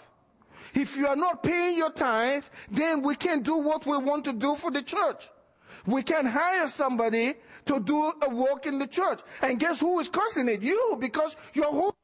If 0.74 0.96
you 0.96 1.08
are 1.08 1.18
not 1.18 1.44
paying 1.44 1.78
your 1.78 1.92
tithe, 1.92 2.46
then 2.72 3.02
we 3.02 3.16
can't 3.16 3.44
do 3.44 3.58
what 3.58 3.86
we 3.86 3.98
want 3.98 4.24
to 4.24 4.32
do 4.32 4.56
for 4.56 4.72
the 4.72 4.82
church. 4.82 5.30
We 5.86 6.02
can 6.02 6.26
hire 6.26 6.68
somebody 6.68 7.34
to 7.66 7.82
do 7.82 8.14
a 8.22 8.30
work 8.30 8.66
in 8.66 8.80
the 8.80 8.88
church. 8.88 9.20
And 9.42 9.60
guess 9.60 9.82
who 9.82 10.00
is 10.00 10.08
causing 10.08 10.48
it? 10.48 10.62
You, 10.62 10.96
because 11.02 11.36
your 11.54 11.70
whole 11.70 11.98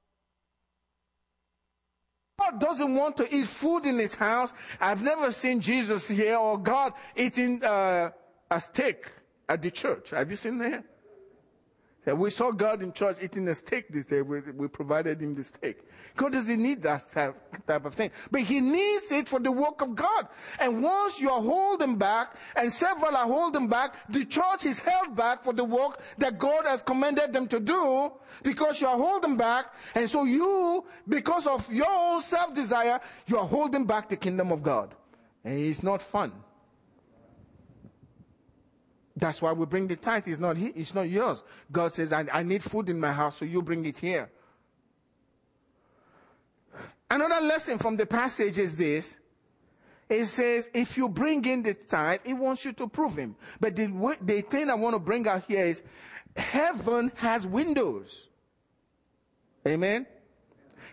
God 2.41 2.59
doesn't 2.59 2.95
want 2.95 3.17
to 3.17 3.35
eat 3.35 3.45
food 3.45 3.85
in 3.85 3.99
his 3.99 4.15
house. 4.15 4.53
I've 4.79 5.03
never 5.03 5.31
seen 5.31 5.59
Jesus 5.59 6.07
here 6.07 6.37
or 6.37 6.57
God 6.57 6.93
eating 7.15 7.63
uh, 7.63 8.11
a 8.49 8.61
steak 8.61 9.11
at 9.47 9.61
the 9.61 9.69
church. 9.69 10.09
Have 10.09 10.29
you 10.29 10.35
seen 10.35 10.57
that? 10.57 10.83
We 12.17 12.31
saw 12.31 12.51
God 12.51 12.81
in 12.81 12.93
church 12.93 13.17
eating 13.21 13.47
a 13.47 13.53
steak 13.53 13.89
this 13.89 14.05
day. 14.05 14.23
We, 14.23 14.39
we 14.39 14.67
provided 14.67 15.21
him 15.21 15.35
the 15.35 15.43
steak. 15.43 15.77
God 16.15 16.33
doesn't 16.33 16.61
need 16.61 16.83
that 16.83 17.11
type, 17.11 17.35
type 17.65 17.85
of 17.85 17.93
thing. 17.95 18.11
But 18.29 18.41
he 18.41 18.59
needs 18.59 19.11
it 19.11 19.27
for 19.27 19.39
the 19.39 19.51
work 19.51 19.81
of 19.81 19.95
God. 19.95 20.27
And 20.59 20.83
once 20.83 21.19
you 21.19 21.29
are 21.29 21.41
holding 21.41 21.95
back, 21.95 22.35
and 22.55 22.71
several 22.71 23.15
are 23.15 23.25
holding 23.25 23.67
back, 23.67 23.95
the 24.09 24.25
church 24.25 24.65
is 24.65 24.79
held 24.79 25.15
back 25.15 25.43
for 25.43 25.53
the 25.53 25.63
work 25.63 26.01
that 26.17 26.37
God 26.37 26.65
has 26.65 26.81
commanded 26.81 27.33
them 27.33 27.47
to 27.47 27.59
do 27.59 28.11
because 28.43 28.81
you 28.81 28.87
are 28.87 28.97
holding 28.97 29.37
back. 29.37 29.73
And 29.95 30.09
so 30.09 30.25
you, 30.25 30.85
because 31.07 31.47
of 31.47 31.71
your 31.71 31.89
own 31.89 32.21
self-desire, 32.21 32.99
you 33.27 33.37
are 33.37 33.45
holding 33.45 33.85
back 33.85 34.09
the 34.09 34.17
kingdom 34.17 34.51
of 34.51 34.61
God. 34.61 34.93
And 35.43 35.57
it's 35.57 35.81
not 35.81 36.01
fun. 36.01 36.31
That's 39.15 39.41
why 39.41 39.51
we 39.51 39.65
bring 39.65 39.87
the 39.87 39.95
tithe. 39.95 40.27
It's 40.27 40.39
not, 40.39 40.57
it's 40.57 40.93
not 40.93 41.09
yours. 41.09 41.43
God 41.71 41.93
says, 41.93 42.11
I, 42.11 42.25
I 42.31 42.43
need 42.43 42.63
food 42.63 42.89
in 42.89 42.99
my 42.99 43.11
house, 43.11 43.37
so 43.37 43.45
you 43.45 43.61
bring 43.61 43.85
it 43.85 43.99
here. 43.99 44.29
Another 47.11 47.45
lesson 47.45 47.77
from 47.77 47.97
the 47.97 48.05
passage 48.05 48.57
is 48.57 48.77
this. 48.77 49.17
It 50.07 50.27
says, 50.27 50.69
if 50.73 50.95
you 50.95 51.09
bring 51.09 51.43
in 51.43 51.61
the 51.61 51.73
tithe, 51.73 52.21
it 52.23 52.33
wants 52.33 52.63
you 52.63 52.71
to 52.71 52.87
prove 52.87 53.17
him. 53.17 53.35
But 53.59 53.75
the, 53.75 54.15
the 54.21 54.39
thing 54.41 54.69
I 54.69 54.75
want 54.75 54.95
to 54.95 54.99
bring 54.99 55.27
out 55.27 55.43
here 55.45 55.65
is, 55.65 55.83
heaven 56.37 57.11
has 57.15 57.45
windows. 57.45 58.29
Amen? 59.67 60.07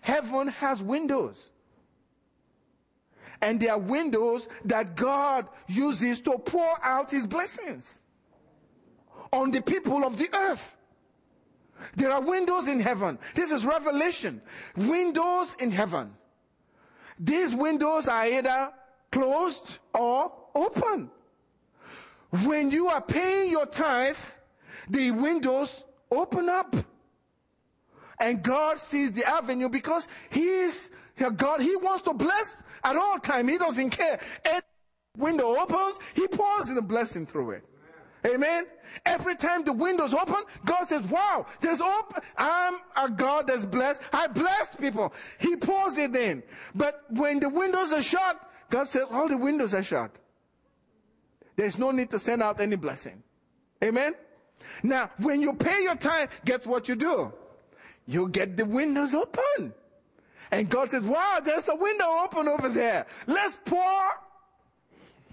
Heaven 0.00 0.48
has 0.48 0.82
windows. 0.82 1.50
And 3.40 3.60
there 3.60 3.74
are 3.74 3.78
windows 3.78 4.48
that 4.64 4.96
God 4.96 5.46
uses 5.68 6.20
to 6.22 6.36
pour 6.36 6.84
out 6.84 7.12
his 7.12 7.28
blessings 7.28 8.00
on 9.32 9.52
the 9.52 9.62
people 9.62 10.02
of 10.02 10.18
the 10.18 10.28
earth. 10.34 10.76
There 11.96 12.10
are 12.10 12.20
windows 12.20 12.68
in 12.68 12.80
heaven. 12.80 13.18
This 13.34 13.50
is 13.50 13.64
revelation. 13.64 14.40
Windows 14.76 15.56
in 15.58 15.70
heaven. 15.70 16.12
These 17.18 17.54
windows 17.54 18.08
are 18.08 18.26
either 18.26 18.70
closed 19.10 19.78
or 19.94 20.32
open. 20.54 21.10
When 22.44 22.70
you 22.70 22.88
are 22.88 23.00
paying 23.00 23.50
your 23.50 23.66
tithe, 23.66 24.18
the 24.88 25.10
windows 25.10 25.82
open 26.10 26.48
up. 26.48 26.76
And 28.20 28.42
God 28.42 28.78
sees 28.78 29.12
the 29.12 29.24
avenue 29.24 29.68
because 29.68 30.08
He 30.30 30.44
is 30.44 30.90
God. 31.36 31.60
He 31.60 31.76
wants 31.76 32.02
to 32.02 32.14
bless 32.14 32.62
at 32.84 32.96
all 32.96 33.18
time. 33.18 33.48
He 33.48 33.58
doesn't 33.58 33.90
care. 33.90 34.20
And 34.44 34.62
window 35.16 35.56
opens, 35.56 35.98
He 36.14 36.26
pours 36.28 36.68
in 36.68 36.78
a 36.78 36.82
blessing 36.82 37.26
through 37.26 37.52
it. 37.52 37.64
Amen. 38.26 38.66
Every 39.04 39.36
time 39.36 39.64
the 39.64 39.72
windows 39.72 40.12
open, 40.12 40.42
God 40.64 40.84
says, 40.84 41.02
wow, 41.04 41.46
there's 41.60 41.80
open. 41.80 42.22
I'm 42.36 42.78
a 42.96 43.10
God 43.10 43.46
that's 43.46 43.64
blessed. 43.64 44.02
I 44.12 44.26
bless 44.26 44.74
people. 44.74 45.12
He 45.38 45.56
pours 45.56 45.98
it 45.98 46.16
in. 46.16 46.42
But 46.74 47.04
when 47.10 47.38
the 47.40 47.48
windows 47.48 47.92
are 47.92 48.02
shut, 48.02 48.40
God 48.70 48.88
says, 48.88 49.04
all 49.10 49.28
the 49.28 49.36
windows 49.36 49.74
are 49.74 49.82
shut. 49.82 50.10
There's 51.56 51.78
no 51.78 51.90
need 51.90 52.10
to 52.10 52.18
send 52.18 52.42
out 52.42 52.60
any 52.60 52.76
blessing. 52.76 53.22
Amen. 53.82 54.14
Now, 54.82 55.10
when 55.18 55.40
you 55.40 55.52
pay 55.52 55.82
your 55.82 55.96
time, 55.96 56.28
guess 56.44 56.66
what 56.66 56.88
you 56.88 56.96
do? 56.96 57.32
You 58.06 58.28
get 58.28 58.56
the 58.56 58.64
windows 58.64 59.14
open. 59.14 59.74
And 60.50 60.68
God 60.68 60.90
says, 60.90 61.02
wow, 61.02 61.40
there's 61.44 61.68
a 61.68 61.74
window 61.74 62.06
open 62.24 62.48
over 62.48 62.68
there. 62.68 63.06
Let's 63.26 63.58
pour. 63.64 64.02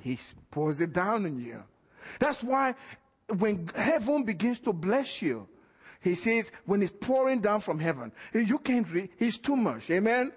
He 0.02 0.20
pours 0.52 0.82
it 0.82 0.94
down 0.94 1.26
on 1.26 1.40
you. 1.40 1.64
That's 2.20 2.44
why 2.44 2.76
when 3.28 3.70
heaven 3.76 4.24
begins 4.24 4.60
to 4.62 4.74
bless 4.74 5.22
you, 5.22 5.48
he 6.02 6.16
says, 6.16 6.52
when 6.66 6.82
it's 6.82 6.92
pouring 6.92 7.42
down 7.42 7.62
from 7.62 7.80
heaven, 7.80 8.12
you 8.34 8.60
can't 8.60 8.88
read, 8.92 9.10
he's 9.18 9.40
too 9.40 9.56
much. 9.56 9.90
Amen? 9.90 10.32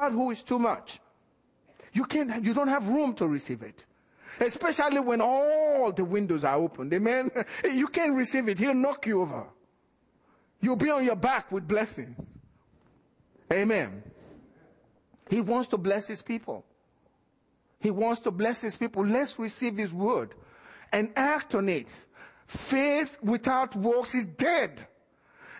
God 0.00 0.12
who 0.12 0.30
is 0.30 0.42
too 0.42 0.58
much. 0.58 0.98
You 1.92 2.04
can't, 2.04 2.44
you 2.44 2.52
don't 2.52 2.68
have 2.68 2.88
room 2.88 3.14
to 3.14 3.26
receive 3.28 3.62
it. 3.62 3.84
Especially 4.40 4.98
when 4.98 5.20
all 5.20 5.92
the 5.92 6.04
windows 6.04 6.42
are 6.42 6.56
open. 6.56 6.92
Amen? 6.92 7.30
You 7.64 7.86
can't 7.86 8.16
receive 8.16 8.48
it. 8.48 8.58
He'll 8.58 8.74
knock 8.74 9.06
you 9.06 9.22
over. 9.22 9.44
You'll 10.60 10.74
be 10.74 10.90
on 10.90 11.04
your 11.04 11.14
back 11.14 11.52
with 11.52 11.68
blessings. 11.68 12.18
Amen. 13.52 14.02
He 15.30 15.40
wants 15.40 15.68
to 15.68 15.78
bless 15.78 16.08
his 16.08 16.22
people. 16.22 16.64
He 17.78 17.90
wants 17.90 18.22
to 18.22 18.30
bless 18.32 18.62
his 18.62 18.76
people. 18.76 19.06
Let's 19.06 19.38
receive 19.38 19.76
his 19.76 19.92
word 19.92 20.34
and 20.94 21.10
act 21.16 21.56
on 21.56 21.68
it. 21.68 21.88
Faith 22.46 23.18
without 23.20 23.74
works 23.74 24.14
is 24.14 24.26
dead. 24.26 24.86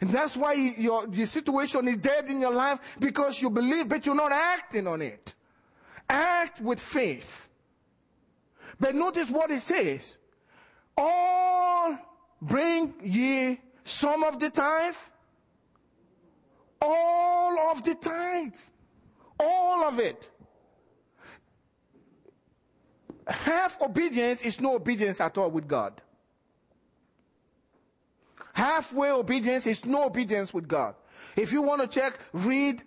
And 0.00 0.10
that's 0.10 0.36
why 0.36 0.52
your, 0.52 1.08
your 1.08 1.26
situation 1.26 1.88
is 1.88 1.96
dead 1.96 2.30
in 2.30 2.40
your 2.40 2.52
life 2.52 2.78
because 3.00 3.42
you 3.42 3.50
believe, 3.50 3.88
but 3.88 4.06
you're 4.06 4.14
not 4.14 4.30
acting 4.30 4.86
on 4.86 5.02
it. 5.02 5.34
Act 6.08 6.60
with 6.60 6.78
faith. 6.78 7.48
But 8.78 8.94
notice 8.94 9.28
what 9.28 9.50
it 9.50 9.60
says. 9.60 10.18
All 10.96 11.98
bring 12.40 12.94
ye 13.02 13.60
some 13.84 14.22
of 14.22 14.38
the 14.38 14.50
tithe. 14.50 14.94
All 16.80 17.58
of 17.70 17.82
the 17.82 17.96
tithe. 17.96 18.60
All 19.40 19.82
of 19.82 19.98
it 19.98 20.30
half 23.26 23.80
obedience 23.80 24.42
is 24.42 24.60
no 24.60 24.76
obedience 24.76 25.20
at 25.20 25.36
all 25.38 25.50
with 25.50 25.66
God. 25.66 26.00
Halfway 28.52 29.10
obedience 29.10 29.66
is 29.66 29.84
no 29.84 30.04
obedience 30.04 30.54
with 30.54 30.68
God. 30.68 30.94
If 31.36 31.52
you 31.52 31.62
want 31.62 31.82
to 31.82 31.88
check, 31.88 32.18
read 32.32 32.82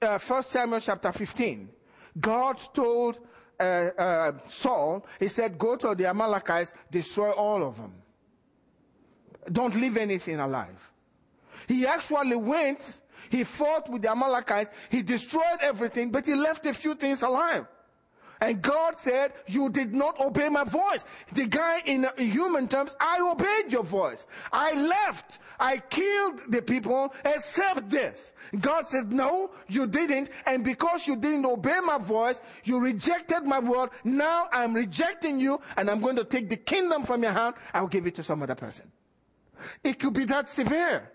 uh, 0.00 0.18
1 0.18 0.42
Samuel 0.42 0.80
chapter 0.80 1.12
15. 1.12 1.68
God 2.20 2.60
told 2.74 3.20
uh, 3.58 3.62
uh, 3.62 4.32
Saul, 4.48 5.06
he 5.20 5.28
said, 5.28 5.58
go 5.58 5.76
to 5.76 5.94
the 5.94 6.06
Amalekites, 6.06 6.74
destroy 6.90 7.30
all 7.30 7.62
of 7.62 7.76
them. 7.76 7.92
Don't 9.50 9.74
leave 9.74 9.96
anything 9.96 10.40
alive. 10.40 10.90
He 11.68 11.86
actually 11.86 12.36
went, 12.36 13.00
he 13.30 13.44
fought 13.44 13.88
with 13.88 14.02
the 14.02 14.10
Amalekites, 14.10 14.72
he 14.90 15.02
destroyed 15.02 15.60
everything, 15.60 16.10
but 16.10 16.26
he 16.26 16.34
left 16.34 16.66
a 16.66 16.74
few 16.74 16.94
things 16.94 17.22
alive. 17.22 17.66
And 18.42 18.60
God 18.60 18.98
said, 18.98 19.34
you 19.46 19.70
did 19.70 19.94
not 19.94 20.18
obey 20.18 20.48
my 20.48 20.64
voice. 20.64 21.04
The 21.32 21.46
guy 21.46 21.80
in 21.86 22.08
human 22.16 22.66
terms, 22.66 22.96
I 22.98 23.20
obeyed 23.20 23.70
your 23.70 23.84
voice. 23.84 24.26
I 24.52 24.74
left. 24.74 25.38
I 25.60 25.78
killed 25.78 26.42
the 26.48 26.60
people 26.60 27.14
except 27.24 27.88
this. 27.88 28.32
God 28.58 28.88
says, 28.88 29.04
no, 29.04 29.52
you 29.68 29.86
didn't. 29.86 30.30
And 30.44 30.64
because 30.64 31.06
you 31.06 31.14
didn't 31.14 31.46
obey 31.46 31.78
my 31.84 31.98
voice, 31.98 32.42
you 32.64 32.80
rejected 32.80 33.44
my 33.44 33.60
word. 33.60 33.90
Now 34.02 34.48
I'm 34.52 34.74
rejecting 34.74 35.38
you 35.38 35.60
and 35.76 35.88
I'm 35.88 36.00
going 36.00 36.16
to 36.16 36.24
take 36.24 36.50
the 36.50 36.56
kingdom 36.56 37.04
from 37.04 37.22
your 37.22 37.32
hand. 37.32 37.54
I'll 37.72 37.86
give 37.86 38.08
it 38.08 38.16
to 38.16 38.24
some 38.24 38.42
other 38.42 38.56
person. 38.56 38.90
It 39.84 40.00
could 40.00 40.14
be 40.14 40.24
that 40.24 40.48
severe. 40.48 41.12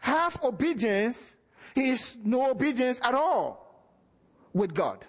Half 0.00 0.44
obedience 0.44 1.34
is 1.74 2.16
no 2.22 2.52
obedience 2.52 3.00
at 3.02 3.14
all 3.14 3.82
with 4.52 4.72
God. 4.74 5.04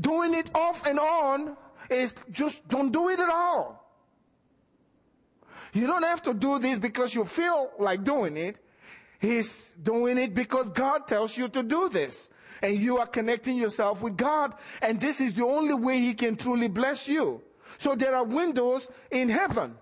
Doing 0.00 0.34
it 0.34 0.50
off 0.54 0.86
and 0.86 0.98
on 0.98 1.56
is 1.88 2.14
just 2.30 2.66
don't 2.68 2.92
do 2.92 3.08
it 3.08 3.20
at 3.20 3.28
all. 3.28 3.80
You 5.72 5.86
don't 5.86 6.02
have 6.02 6.22
to 6.24 6.34
do 6.34 6.58
this 6.58 6.78
because 6.78 7.14
you 7.14 7.24
feel 7.24 7.70
like 7.78 8.04
doing 8.04 8.36
it. 8.36 8.56
He's 9.20 9.72
doing 9.82 10.18
it 10.18 10.34
because 10.34 10.70
God 10.70 11.06
tells 11.06 11.36
you 11.36 11.48
to 11.48 11.62
do 11.62 11.88
this. 11.88 12.28
And 12.62 12.78
you 12.78 12.98
are 12.98 13.06
connecting 13.06 13.56
yourself 13.56 14.02
with 14.02 14.16
God. 14.16 14.54
And 14.82 15.00
this 15.00 15.20
is 15.20 15.32
the 15.32 15.46
only 15.46 15.74
way 15.74 15.98
He 15.98 16.14
can 16.14 16.36
truly 16.36 16.68
bless 16.68 17.08
you. 17.08 17.40
So 17.78 17.94
there 17.94 18.14
are 18.14 18.24
windows 18.24 18.88
in 19.10 19.28
heaven. 19.28 19.76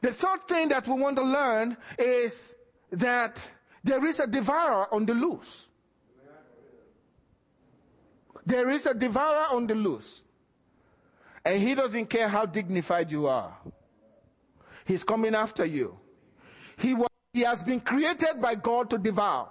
The 0.00 0.12
third 0.12 0.46
thing 0.48 0.68
that 0.68 0.86
we 0.86 0.94
want 0.94 1.16
to 1.16 1.22
learn 1.22 1.76
is 1.98 2.54
that 2.90 3.40
there 3.84 4.04
is 4.04 4.20
a 4.20 4.26
devourer 4.26 4.92
on 4.92 5.06
the 5.06 5.14
loose. 5.14 5.66
There 8.44 8.70
is 8.70 8.86
a 8.86 8.94
devourer 8.94 9.46
on 9.50 9.66
the 9.66 9.74
loose. 9.74 10.22
And 11.44 11.60
he 11.60 11.74
doesn't 11.74 12.06
care 12.06 12.28
how 12.28 12.46
dignified 12.46 13.10
you 13.10 13.26
are. 13.26 13.56
He's 14.84 15.04
coming 15.04 15.34
after 15.34 15.64
you. 15.64 15.98
He, 16.76 16.94
was, 16.94 17.08
he 17.32 17.40
has 17.40 17.62
been 17.62 17.80
created 17.80 18.40
by 18.40 18.54
God 18.54 18.90
to 18.90 18.98
devour. 18.98 19.48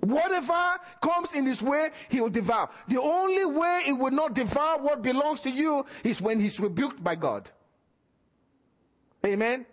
Whatever 0.00 0.78
comes 1.02 1.34
in 1.34 1.46
his 1.46 1.62
way, 1.62 1.90
he 2.08 2.20
will 2.20 2.30
devour. 2.30 2.68
The 2.88 3.00
only 3.00 3.44
way 3.44 3.82
he 3.86 3.92
will 3.92 4.10
not 4.10 4.34
devour 4.34 4.78
what 4.78 5.02
belongs 5.02 5.40
to 5.40 5.50
you 5.50 5.84
is 6.04 6.20
when 6.20 6.38
he's 6.38 6.60
rebuked 6.60 7.02
by 7.02 7.16
God. 7.16 7.50
Amen. 9.24 9.66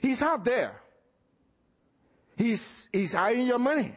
He's 0.00 0.22
out 0.22 0.44
there. 0.44 0.80
He's, 2.36 2.88
he's 2.92 3.14
eyeing 3.14 3.46
your 3.46 3.58
money. 3.58 3.96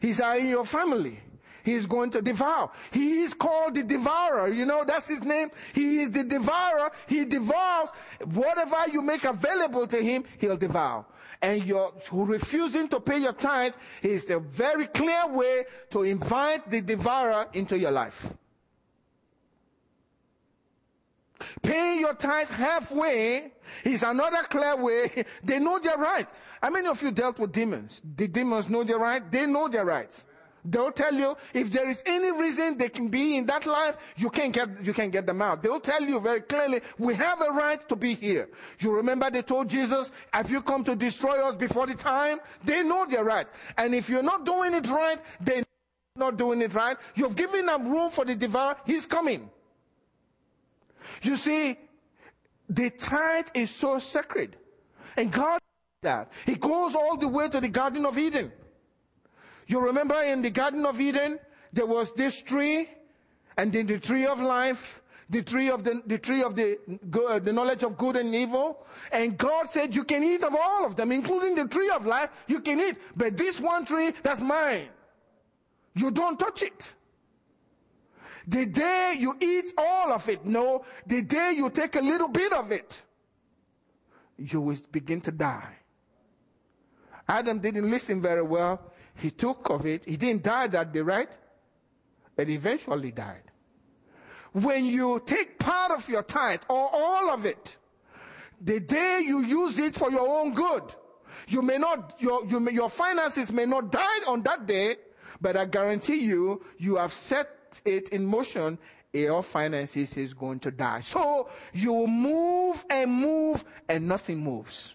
He's 0.00 0.20
eyeing 0.20 0.48
your 0.48 0.64
family. 0.64 1.20
He's 1.68 1.84
going 1.84 2.10
to 2.12 2.22
devour. 2.22 2.70
He 2.90 3.20
is 3.20 3.34
called 3.34 3.74
the 3.74 3.82
devourer. 3.82 4.48
You 4.48 4.64
know, 4.64 4.84
that's 4.86 5.06
his 5.06 5.22
name. 5.22 5.50
He 5.74 6.00
is 6.00 6.10
the 6.10 6.24
devourer. 6.24 6.90
He 7.06 7.26
devours 7.26 7.90
whatever 8.24 8.76
you 8.90 9.02
make 9.02 9.24
available 9.24 9.86
to 9.88 10.02
him, 10.02 10.24
he'll 10.38 10.56
devour. 10.56 11.04
And 11.42 11.62
you're 11.64 11.92
refusing 12.10 12.88
to 12.88 13.00
pay 13.00 13.18
your 13.18 13.34
tithe 13.34 13.74
is 14.02 14.30
a 14.30 14.38
very 14.38 14.86
clear 14.86 15.26
way 15.28 15.66
to 15.90 16.04
invite 16.04 16.70
the 16.70 16.80
devourer 16.80 17.48
into 17.52 17.78
your 17.78 17.90
life. 17.90 18.32
Paying 21.62 22.00
your 22.00 22.14
tithe 22.14 22.48
halfway 22.48 23.52
is 23.84 24.02
another 24.02 24.42
clear 24.44 24.74
way. 24.74 25.26
They 25.44 25.58
know 25.58 25.78
their 25.78 25.98
rights. 25.98 26.32
How 26.62 26.70
many 26.70 26.88
of 26.88 27.02
you 27.02 27.10
dealt 27.10 27.38
with 27.38 27.52
demons? 27.52 28.00
The 28.16 28.26
demons 28.26 28.70
know 28.70 28.84
their 28.84 28.98
right. 28.98 29.30
They 29.30 29.46
know 29.46 29.68
their 29.68 29.84
rights. 29.84 30.24
They'll 30.64 30.92
tell 30.92 31.14
you 31.14 31.36
if 31.54 31.70
there 31.70 31.88
is 31.88 32.02
any 32.04 32.32
reason 32.32 32.78
they 32.78 32.88
can 32.88 33.08
be 33.08 33.36
in 33.36 33.46
that 33.46 33.66
life, 33.66 33.96
you 34.16 34.28
can't 34.30 34.52
get, 34.52 34.68
you 34.84 34.92
can 34.92 35.10
get 35.10 35.26
them 35.26 35.40
out. 35.40 35.62
They'll 35.62 35.80
tell 35.80 36.02
you 36.02 36.20
very 36.20 36.40
clearly, 36.40 36.80
we 36.98 37.14
have 37.14 37.40
a 37.40 37.50
right 37.50 37.86
to 37.88 37.96
be 37.96 38.14
here. 38.14 38.48
You 38.80 38.92
remember 38.92 39.30
they 39.30 39.42
told 39.42 39.68
Jesus, 39.68 40.12
have 40.32 40.50
you 40.50 40.60
come 40.60 40.84
to 40.84 40.96
destroy 40.96 41.46
us 41.46 41.56
before 41.56 41.86
the 41.86 41.94
time? 41.94 42.38
They 42.64 42.82
know 42.82 43.06
their 43.06 43.24
rights. 43.24 43.52
And 43.76 43.94
if 43.94 44.08
you're 44.08 44.22
not 44.22 44.44
doing 44.44 44.74
it 44.74 44.88
right, 44.88 45.18
they're 45.40 45.64
not 46.16 46.36
doing 46.36 46.60
it 46.62 46.74
right. 46.74 46.96
You've 47.14 47.36
given 47.36 47.66
them 47.66 47.90
room 47.90 48.10
for 48.10 48.24
the 48.24 48.34
devourer. 48.34 48.76
He's 48.84 49.06
coming. 49.06 49.48
You 51.22 51.36
see, 51.36 51.78
the 52.68 52.90
tithe 52.90 53.48
is 53.54 53.70
so 53.70 53.98
sacred. 53.98 54.56
And 55.16 55.32
God 55.32 55.60
that. 56.02 56.30
He 56.46 56.54
goes 56.54 56.94
all 56.94 57.16
the 57.16 57.28
way 57.28 57.48
to 57.48 57.60
the 57.60 57.68
Garden 57.68 58.06
of 58.06 58.18
Eden. 58.18 58.52
You 59.68 59.80
remember 59.80 60.20
in 60.22 60.42
the 60.42 60.50
Garden 60.50 60.84
of 60.86 61.00
Eden, 61.00 61.38
there 61.72 61.86
was 61.86 62.12
this 62.14 62.40
tree, 62.40 62.88
and 63.56 63.70
then 63.70 63.86
the 63.86 63.98
tree 63.98 64.26
of 64.26 64.40
life, 64.40 65.02
the 65.28 65.42
tree 65.42 65.68
of 65.68 65.84
the, 65.84 66.02
the 66.06 66.16
tree 66.16 66.42
of 66.42 66.56
the, 66.56 66.78
good, 67.10 67.30
uh, 67.30 67.38
the 67.38 67.52
knowledge 67.52 67.82
of 67.82 67.98
good 67.98 68.16
and 68.16 68.34
evil. 68.34 68.86
And 69.12 69.36
God 69.36 69.68
said, 69.68 69.94
you 69.94 70.04
can 70.04 70.24
eat 70.24 70.42
of 70.42 70.56
all 70.58 70.86
of 70.86 70.96
them, 70.96 71.12
including 71.12 71.54
the 71.54 71.66
tree 71.66 71.90
of 71.90 72.06
life, 72.06 72.30
you 72.46 72.60
can 72.60 72.80
eat. 72.80 72.96
But 73.14 73.36
this 73.36 73.60
one 73.60 73.84
tree, 73.84 74.14
that's 74.22 74.40
mine. 74.40 74.88
You 75.94 76.10
don't 76.10 76.38
touch 76.38 76.62
it. 76.62 76.90
The 78.46 78.64
day 78.64 79.16
you 79.18 79.36
eat 79.38 79.74
all 79.76 80.12
of 80.12 80.26
it, 80.30 80.46
no, 80.46 80.86
the 81.06 81.20
day 81.20 81.52
you 81.54 81.68
take 81.68 81.96
a 81.96 82.00
little 82.00 82.28
bit 82.28 82.54
of 82.54 82.72
it, 82.72 83.02
you 84.38 84.62
will 84.62 84.78
begin 84.90 85.20
to 85.20 85.32
die. 85.32 85.74
Adam 87.28 87.58
didn't 87.58 87.90
listen 87.90 88.22
very 88.22 88.40
well. 88.40 88.80
He 89.18 89.30
took 89.30 89.68
of 89.70 89.84
it. 89.84 90.04
He 90.04 90.16
didn't 90.16 90.42
die 90.42 90.68
that 90.68 90.92
day, 90.92 91.00
right? 91.00 91.36
But 92.36 92.48
eventually 92.48 93.10
died. 93.10 93.42
When 94.52 94.86
you 94.86 95.22
take 95.26 95.58
part 95.58 95.90
of 95.90 96.08
your 96.08 96.22
tithe 96.22 96.62
or 96.68 96.88
all 96.92 97.30
of 97.30 97.44
it, 97.44 97.76
the 98.60 98.80
day 98.80 99.22
you 99.24 99.40
use 99.40 99.78
it 99.78 99.94
for 99.94 100.10
your 100.10 100.26
own 100.26 100.54
good, 100.54 100.82
you 101.48 101.62
may 101.62 101.78
not, 101.78 102.14
your, 102.18 102.44
you 102.46 102.60
may, 102.60 102.72
your 102.72 102.88
finances 102.88 103.52
may 103.52 103.66
not 103.66 103.92
die 103.92 104.24
on 104.26 104.42
that 104.42 104.66
day, 104.66 104.96
but 105.40 105.56
I 105.56 105.66
guarantee 105.66 106.20
you, 106.20 106.64
you 106.78 106.96
have 106.96 107.12
set 107.12 107.80
it 107.84 108.08
in 108.10 108.24
motion 108.24 108.78
your 109.12 109.42
finances 109.42 110.16
is 110.16 110.34
going 110.34 110.60
to 110.60 110.70
die. 110.70 111.00
So 111.00 111.48
you 111.72 112.06
move 112.06 112.84
and 112.90 113.10
move 113.10 113.64
and 113.88 114.06
nothing 114.06 114.38
moves. 114.38 114.94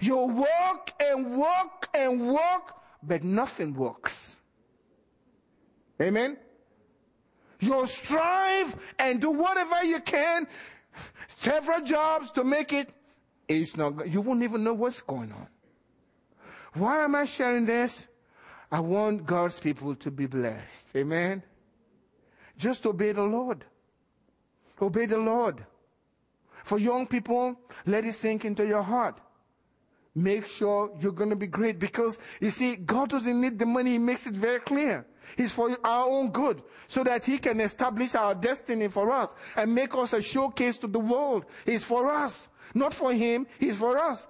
You 0.00 0.16
walk 0.16 0.92
and 1.00 1.36
walk 1.36 1.88
and 1.94 2.32
walk, 2.32 2.82
but 3.02 3.24
nothing 3.24 3.74
works. 3.74 4.36
Amen? 6.00 6.36
You 7.60 7.86
strive 7.86 8.74
and 8.98 9.20
do 9.20 9.30
whatever 9.30 9.84
you 9.84 10.00
can, 10.00 10.46
several 11.28 11.82
jobs 11.82 12.30
to 12.32 12.44
make 12.44 12.72
it. 12.72 12.88
It's 13.48 13.76
not, 13.76 14.08
you 14.08 14.20
won't 14.20 14.42
even 14.42 14.64
know 14.64 14.74
what's 14.74 15.00
going 15.00 15.32
on. 15.32 15.46
Why 16.74 17.04
am 17.04 17.14
I 17.14 17.26
sharing 17.26 17.66
this? 17.66 18.06
I 18.72 18.80
want 18.80 19.26
God's 19.26 19.58
people 19.58 19.94
to 19.96 20.10
be 20.10 20.26
blessed. 20.26 20.94
Amen? 20.96 21.42
Just 22.56 22.86
obey 22.86 23.12
the 23.12 23.22
Lord. 23.22 23.64
Obey 24.80 25.06
the 25.06 25.18
Lord. 25.18 25.64
For 26.64 26.78
young 26.78 27.06
people, 27.06 27.56
let 27.86 28.04
it 28.04 28.14
sink 28.14 28.44
into 28.44 28.66
your 28.66 28.82
heart 28.82 29.18
make 30.14 30.46
sure 30.46 30.90
you're 31.00 31.12
going 31.12 31.30
to 31.30 31.36
be 31.36 31.46
great 31.46 31.78
because 31.78 32.18
you 32.40 32.50
see, 32.50 32.76
God 32.76 33.10
doesn't 33.10 33.40
need 33.40 33.58
the 33.58 33.66
money. 33.66 33.92
He 33.92 33.98
makes 33.98 34.26
it 34.26 34.34
very 34.34 34.60
clear. 34.60 35.06
It's 35.36 35.52
for 35.52 35.76
our 35.84 36.08
own 36.08 36.30
good 36.30 36.62
so 36.88 37.04
that 37.04 37.24
he 37.24 37.38
can 37.38 37.60
establish 37.60 38.14
our 38.14 38.34
destiny 38.34 38.88
for 38.88 39.10
us 39.12 39.34
and 39.56 39.74
make 39.74 39.94
us 39.94 40.12
a 40.12 40.20
showcase 40.20 40.76
to 40.78 40.88
the 40.88 40.98
world. 40.98 41.44
It's 41.66 41.84
for 41.84 42.10
us, 42.10 42.48
not 42.74 42.92
for 42.92 43.12
him. 43.12 43.46
He's 43.58 43.76
for 43.76 43.96
us. 43.96 44.26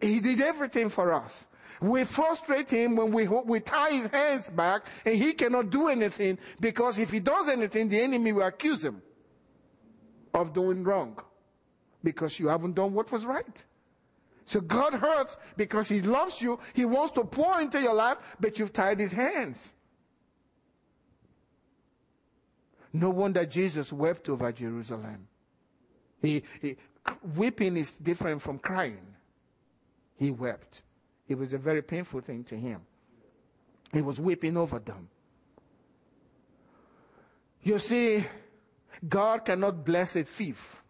He 0.00 0.20
did 0.20 0.40
everything 0.40 0.88
for 0.88 1.12
us. 1.12 1.46
We 1.80 2.04
frustrate 2.04 2.70
him 2.70 2.94
when 2.94 3.10
we, 3.10 3.26
we 3.26 3.60
tie 3.60 3.90
his 3.90 4.06
hands 4.06 4.50
back 4.50 4.86
and 5.04 5.16
he 5.16 5.32
cannot 5.32 5.70
do 5.70 5.88
anything 5.88 6.38
because 6.60 6.98
if 6.98 7.10
he 7.10 7.18
does 7.18 7.48
anything, 7.48 7.88
the 7.88 8.00
enemy 8.00 8.32
will 8.32 8.46
accuse 8.46 8.84
him 8.84 9.02
of 10.32 10.52
doing 10.52 10.84
wrong 10.84 11.20
because 12.04 12.38
you 12.38 12.48
haven't 12.48 12.74
done 12.74 12.94
what 12.94 13.10
was 13.10 13.24
right. 13.24 13.64
So 14.52 14.60
God 14.60 14.92
hurts 14.92 15.38
because 15.56 15.88
He 15.88 16.02
loves 16.02 16.42
you. 16.42 16.58
He 16.74 16.84
wants 16.84 17.12
to 17.12 17.24
pour 17.24 17.58
into 17.62 17.80
your 17.80 17.94
life, 17.94 18.18
but 18.38 18.58
you've 18.58 18.74
tied 18.74 19.00
His 19.00 19.10
hands. 19.10 19.72
No 22.92 23.08
wonder 23.08 23.46
Jesus 23.46 23.94
wept 23.94 24.28
over 24.28 24.52
Jerusalem. 24.52 25.26
He, 26.20 26.42
he, 26.60 26.76
weeping 27.34 27.78
is 27.78 27.96
different 27.96 28.42
from 28.42 28.58
crying. 28.58 29.06
He 30.16 30.30
wept. 30.30 30.82
It 31.26 31.38
was 31.38 31.54
a 31.54 31.58
very 31.58 31.80
painful 31.80 32.20
thing 32.20 32.44
to 32.44 32.54
him. 32.54 32.82
He 33.90 34.02
was 34.02 34.20
weeping 34.20 34.58
over 34.58 34.78
them. 34.78 35.08
You 37.62 37.78
see, 37.78 38.26
God 39.08 39.46
cannot 39.46 39.82
bless 39.82 40.14
a 40.14 40.24
thief. 40.24 40.81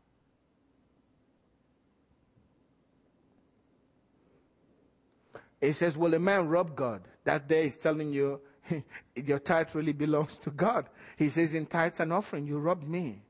He 5.63 5.73
says, 5.73 5.97
Will 5.97 6.13
a 6.13 6.19
man 6.19 6.49
rob 6.49 6.75
God? 6.75 7.03
That 7.25 7.49
day 7.49 7.65
he's 7.65 7.77
telling 7.77 8.13
you 8.13 8.41
your 9.15 9.39
tithe 9.39 9.69
really 9.75 9.93
belongs 9.93 10.37
to 10.39 10.51
God. 10.51 10.89
He 11.17 11.31
says, 11.31 11.55
In 11.55 11.67
tithes 11.67 12.01
and 12.01 12.13
offering, 12.13 12.47
you 12.47 12.59
robbed 12.59 12.87
me. 12.87 13.23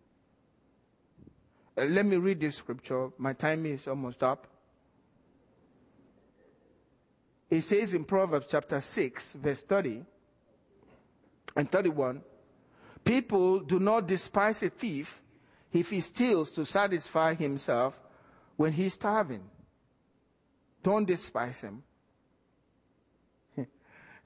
Uh, 1.77 1.85
let 1.85 2.07
me 2.07 2.17
read 2.17 2.41
this 2.41 2.57
scripture. 2.57 3.11
My 3.19 3.35
time 3.35 3.67
is 3.67 3.87
almost 3.87 4.23
up. 4.23 4.47
It 7.51 7.61
says 7.61 7.93
in 7.93 8.05
Proverbs 8.05 8.47
chapter 8.49 8.81
6, 8.81 9.35
verse 9.35 9.61
30 9.61 10.03
and 11.55 11.71
31 11.71 12.23
People 13.05 13.61
do 13.61 13.79
not 13.79 14.07
despise 14.07 14.63
a 14.63 14.71
thief 14.71 15.21
if 15.71 15.91
he 15.91 16.01
steals 16.01 16.51
to 16.53 16.65
satisfy 16.65 17.35
himself 17.35 18.01
when 18.57 18.73
he's 18.73 18.95
starving. 18.95 19.43
Don't 20.83 21.07
despise 21.07 21.61
him. 21.61 21.83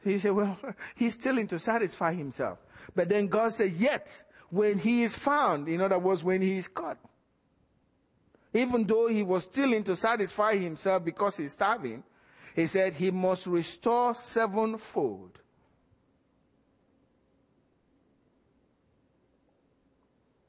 He 0.07 0.19
said, 0.19 0.33
well, 0.33 0.57
he's 0.95 1.15
stealing 1.15 1.49
to 1.49 1.59
satisfy 1.59 2.15
himself. 2.15 2.59
But 2.95 3.09
then 3.09 3.27
God 3.27 3.53
said, 3.53 3.73
yet 3.73 4.23
when 4.51 4.79
he 4.79 5.03
is 5.03 5.17
found, 5.17 5.69
in 5.69 5.81
other 5.81 5.99
words, 5.99 6.23
when 6.23 6.41
he 6.41 6.57
is 6.57 6.69
caught, 6.69 6.99
even 8.55 8.85
though 8.85 9.09
he 9.09 9.23
was 9.23 9.45
stealing 9.45 9.83
to 9.85 9.97
satisfy 9.97 10.57
himself 10.57 11.05
because 11.05 11.37
he's 11.37 11.53
starving, 11.53 12.05
he 12.55 12.67
said 12.67 12.95
he 12.95 13.11
must 13.11 13.47
restore 13.47 14.15
sevenfold. 14.15 15.39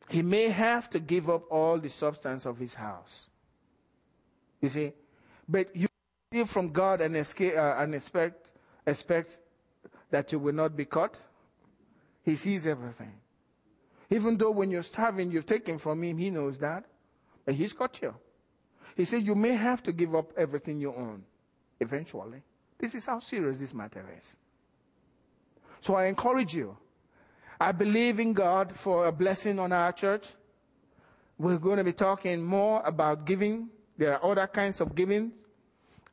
He 0.09 0.21
may 0.21 0.47
have 0.47 0.89
to 0.91 0.99
give 0.99 1.29
up 1.29 1.43
all 1.51 1.79
the 1.79 1.89
substance 1.89 2.45
of 2.45 2.57
his 2.59 2.75
house. 2.75 3.27
You 4.61 4.69
see, 4.69 4.93
but 5.49 5.75
you 5.75 5.87
steal 6.31 6.45
from 6.45 6.71
God 6.71 7.01
and, 7.01 7.17
escape, 7.17 7.55
uh, 7.57 7.75
and 7.77 7.93
expect, 7.93 8.51
expect 8.85 9.39
that 10.11 10.31
you 10.31 10.39
will 10.39 10.53
not 10.53 10.75
be 10.75 10.85
caught. 10.85 11.17
He 12.23 12.35
sees 12.35 12.67
everything. 12.67 13.13
Even 14.09 14.37
though 14.37 14.51
when 14.51 14.71
you're 14.71 14.83
starving, 14.83 15.31
you've 15.31 15.45
taken 15.45 15.77
from 15.77 16.03
him, 16.03 16.17
he 16.17 16.29
knows 16.29 16.57
that. 16.59 16.85
But 17.45 17.55
he's 17.55 17.73
got 17.73 18.01
you. 18.01 18.15
He 18.95 19.05
said 19.05 19.25
you 19.25 19.35
may 19.35 19.53
have 19.53 19.83
to 19.83 19.91
give 19.91 20.15
up 20.15 20.31
everything 20.37 20.79
you 20.79 20.93
own 20.93 21.23
eventually. 21.79 22.41
This 22.79 22.95
is 22.95 23.05
how 23.05 23.19
serious 23.19 23.59
this 23.59 23.73
matter 23.73 24.05
is. 24.17 24.37
So 25.81 25.95
I 25.95 26.05
encourage 26.05 26.53
you. 26.53 26.77
I 27.59 27.71
believe 27.71 28.19
in 28.19 28.33
God 28.33 28.73
for 28.75 29.07
a 29.07 29.11
blessing 29.11 29.59
on 29.59 29.71
our 29.71 29.91
church. 29.91 30.27
We're 31.37 31.57
going 31.57 31.77
to 31.77 31.83
be 31.83 31.93
talking 31.93 32.43
more 32.43 32.81
about 32.83 33.25
giving. 33.25 33.69
There 33.97 34.13
are 34.13 34.31
other 34.31 34.47
kinds 34.47 34.81
of 34.81 34.95
giving. 34.95 35.31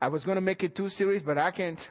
I 0.01 0.09
was 0.09 0.25
going 0.25 0.37
to 0.37 0.43
make 0.43 0.63
it 0.63 0.75
too 0.75 0.89
serious, 0.89 1.23
but 1.23 1.39
I 1.39 1.51
can't. 1.51 1.91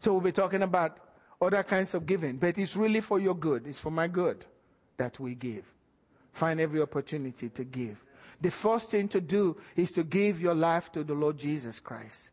So 0.00 0.12
we'll 0.12 0.22
be 0.22 0.32
talking 0.32 0.62
about 0.62 0.98
other 1.40 1.62
kinds 1.62 1.94
of 1.94 2.06
giving, 2.06 2.36
but 2.36 2.58
it's 2.58 2.76
really 2.76 3.00
for 3.00 3.18
your 3.18 3.34
good. 3.34 3.66
It's 3.66 3.78
for 3.78 3.90
my 3.90 4.08
good 4.08 4.44
that 4.96 5.18
we 5.18 5.34
give. 5.34 5.64
Find 6.32 6.60
every 6.60 6.80
opportunity 6.82 7.48
to 7.50 7.64
give. 7.64 8.02
The 8.40 8.50
first 8.50 8.90
thing 8.90 9.08
to 9.08 9.20
do 9.20 9.56
is 9.76 9.92
to 9.92 10.02
give 10.02 10.40
your 10.40 10.54
life 10.54 10.90
to 10.92 11.04
the 11.04 11.14
Lord 11.14 11.38
Jesus 11.38 11.80
Christ. 11.80 12.30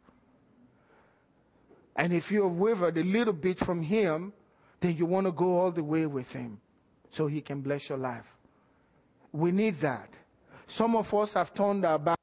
And 1.96 2.14
if 2.14 2.32
you 2.32 2.44
have 2.44 2.54
wavered 2.54 2.98
a 2.98 3.04
little 3.04 3.34
bit 3.34 3.60
from 3.60 3.82
Him, 3.82 4.32
then 4.80 4.96
you 4.96 5.06
want 5.06 5.26
to 5.26 5.32
go 5.32 5.60
all 5.60 5.72
the 5.72 5.84
way 5.84 6.06
with 6.06 6.32
Him 6.32 6.60
so 7.12 7.28
He 7.28 7.42
can 7.42 7.62
bless 7.62 7.90
your 7.90 7.98
life. 7.98 8.26
We 9.32 9.52
need 9.52 9.76
that. 9.76 10.10
Some 10.68 10.96
of 10.96 11.14
us 11.14 11.34
have 11.34 11.54
turned 11.54 11.86
our 11.86 12.00
back. 12.00 12.17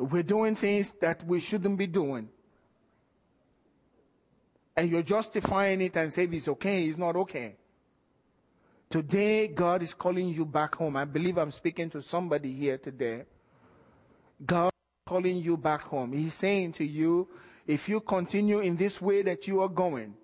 We're 0.00 0.22
doing 0.22 0.56
things 0.56 0.94
that 1.00 1.26
we 1.26 1.40
shouldn't 1.40 1.76
be 1.76 1.86
doing 1.86 2.28
and 4.80 4.90
you're 4.90 5.02
justifying 5.02 5.82
it 5.82 5.94
and 5.96 6.10
saying 6.10 6.32
it's 6.32 6.48
okay, 6.48 6.86
it's 6.86 6.96
not 6.96 7.14
okay. 7.14 7.56
Today, 8.88 9.46
God 9.46 9.82
is 9.82 9.92
calling 9.92 10.28
you 10.28 10.46
back 10.46 10.74
home. 10.74 10.96
I 10.96 11.04
believe 11.04 11.36
I'm 11.36 11.52
speaking 11.52 11.90
to 11.90 12.00
somebody 12.00 12.54
here 12.54 12.78
today. 12.78 13.24
God 14.44 14.68
is 14.68 15.06
calling 15.06 15.36
you 15.36 15.58
back 15.58 15.82
home. 15.82 16.14
He's 16.14 16.32
saying 16.32 16.72
to 16.74 16.84
you, 16.84 17.28
if 17.66 17.90
you 17.90 18.00
continue 18.00 18.60
in 18.60 18.76
this 18.76 19.02
way 19.02 19.20
that 19.20 19.46
you 19.46 19.60
are 19.60 19.68
going, 19.68 20.14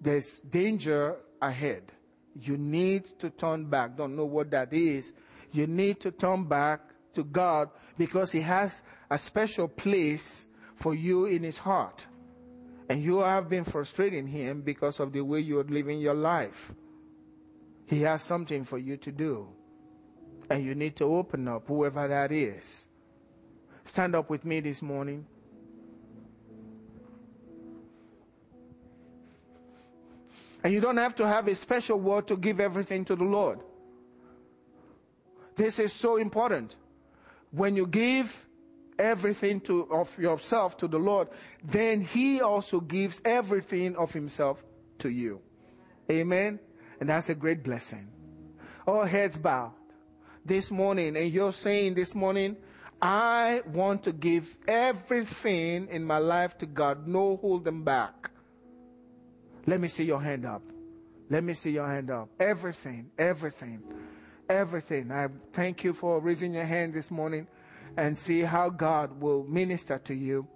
there's 0.00 0.40
danger 0.40 1.16
ahead. 1.42 1.92
You 2.34 2.56
need 2.56 3.18
to 3.18 3.28
turn 3.28 3.66
back. 3.66 3.98
Don't 3.98 4.16
know 4.16 4.24
what 4.24 4.50
that 4.52 4.72
is. 4.72 5.12
You 5.52 5.66
need 5.66 6.00
to 6.00 6.10
turn 6.10 6.44
back 6.44 6.80
to 7.12 7.22
God 7.22 7.68
because 7.98 8.32
He 8.32 8.40
has 8.40 8.82
a 9.10 9.18
special 9.18 9.68
place 9.68 10.46
for 10.76 10.94
you 10.94 11.26
in 11.26 11.42
His 11.42 11.58
heart. 11.58 12.06
And 12.90 13.00
you 13.04 13.20
have 13.20 13.48
been 13.48 13.62
frustrating 13.62 14.26
him 14.26 14.62
because 14.62 14.98
of 14.98 15.12
the 15.12 15.20
way 15.20 15.38
you're 15.38 15.62
living 15.62 16.00
your 16.00 16.12
life. 16.12 16.72
He 17.86 18.00
has 18.00 18.20
something 18.20 18.64
for 18.64 18.78
you 18.78 18.96
to 18.96 19.12
do. 19.12 19.46
And 20.50 20.64
you 20.64 20.74
need 20.74 20.96
to 20.96 21.04
open 21.04 21.46
up, 21.46 21.68
whoever 21.68 22.08
that 22.08 22.32
is. 22.32 22.88
Stand 23.84 24.16
up 24.16 24.28
with 24.28 24.44
me 24.44 24.58
this 24.58 24.82
morning. 24.82 25.24
And 30.64 30.72
you 30.72 30.80
don't 30.80 30.96
have 30.96 31.14
to 31.14 31.28
have 31.28 31.46
a 31.46 31.54
special 31.54 32.00
word 32.00 32.26
to 32.26 32.36
give 32.36 32.58
everything 32.58 33.04
to 33.04 33.14
the 33.14 33.22
Lord. 33.22 33.60
This 35.54 35.78
is 35.78 35.92
so 35.92 36.16
important. 36.16 36.74
When 37.50 37.76
you 37.76 37.86
give, 37.86 38.46
everything 39.00 39.60
to, 39.62 39.88
of 39.90 40.16
yourself 40.18 40.76
to 40.76 40.86
the 40.86 40.98
Lord, 40.98 41.28
then 41.64 42.02
He 42.02 42.40
also 42.40 42.80
gives 42.80 43.20
everything 43.24 43.96
of 43.96 44.12
Himself 44.12 44.62
to 44.98 45.08
you. 45.08 45.40
Amen. 46.10 46.60
And 47.00 47.08
that's 47.08 47.30
a 47.30 47.34
great 47.34 47.64
blessing. 47.64 48.08
All 48.86 49.04
heads 49.04 49.36
bowed 49.36 49.72
this 50.44 50.70
morning, 50.70 51.16
and 51.16 51.32
you're 51.32 51.52
saying 51.52 51.94
this 51.94 52.14
morning, 52.14 52.56
I 53.00 53.62
want 53.66 54.02
to 54.04 54.12
give 54.12 54.54
everything 54.68 55.88
in 55.88 56.04
my 56.04 56.18
life 56.18 56.58
to 56.58 56.66
God, 56.66 57.08
no 57.08 57.38
holding 57.38 57.82
back. 57.82 58.30
Let 59.66 59.80
me 59.80 59.88
see 59.88 60.04
your 60.04 60.20
hand 60.20 60.44
up. 60.44 60.62
Let 61.30 61.44
me 61.44 61.54
see 61.54 61.70
your 61.70 61.86
hand 61.86 62.10
up. 62.10 62.28
Everything, 62.38 63.10
everything, 63.18 63.82
everything. 64.50 65.10
I 65.12 65.28
thank 65.52 65.84
you 65.84 65.92
for 65.92 66.20
raising 66.20 66.52
your 66.54 66.64
hand 66.64 66.92
this 66.92 67.10
morning 67.10 67.46
and 67.96 68.18
see 68.18 68.40
how 68.40 68.68
God 68.68 69.20
will 69.20 69.44
minister 69.44 69.98
to 69.98 70.14
you. 70.14 70.46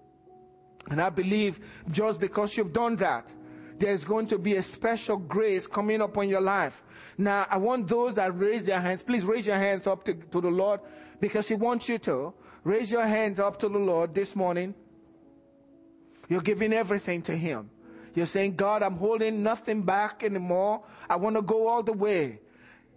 And 0.90 1.00
I 1.00 1.08
believe 1.08 1.60
just 1.90 2.20
because 2.20 2.56
you've 2.56 2.72
done 2.72 2.96
that, 2.96 3.32
there's 3.78 4.04
going 4.04 4.26
to 4.28 4.38
be 4.38 4.56
a 4.56 4.62
special 4.62 5.16
grace 5.16 5.66
coming 5.66 6.00
upon 6.00 6.28
your 6.28 6.40
life. 6.40 6.82
Now, 7.16 7.46
I 7.48 7.56
want 7.56 7.88
those 7.88 8.14
that 8.14 8.38
raise 8.38 8.64
their 8.64 8.80
hands, 8.80 9.02
please 9.02 9.24
raise 9.24 9.46
your 9.46 9.56
hands 9.56 9.86
up 9.86 10.04
to, 10.04 10.14
to 10.14 10.40
the 10.40 10.50
Lord 10.50 10.80
because 11.20 11.48
He 11.48 11.54
wants 11.54 11.88
you 11.88 11.98
to. 11.98 12.34
Raise 12.64 12.90
your 12.90 13.04
hands 13.04 13.38
up 13.38 13.58
to 13.60 13.68
the 13.68 13.78
Lord 13.78 14.14
this 14.14 14.34
morning. 14.34 14.74
You're 16.28 16.40
giving 16.40 16.72
everything 16.72 17.22
to 17.22 17.36
Him. 17.36 17.70
You're 18.14 18.26
saying, 18.26 18.56
God, 18.56 18.82
I'm 18.82 18.96
holding 18.96 19.42
nothing 19.42 19.82
back 19.82 20.22
anymore. 20.22 20.84
I 21.10 21.16
want 21.16 21.36
to 21.36 21.42
go 21.42 21.66
all 21.66 21.82
the 21.82 21.92
way. 21.92 22.40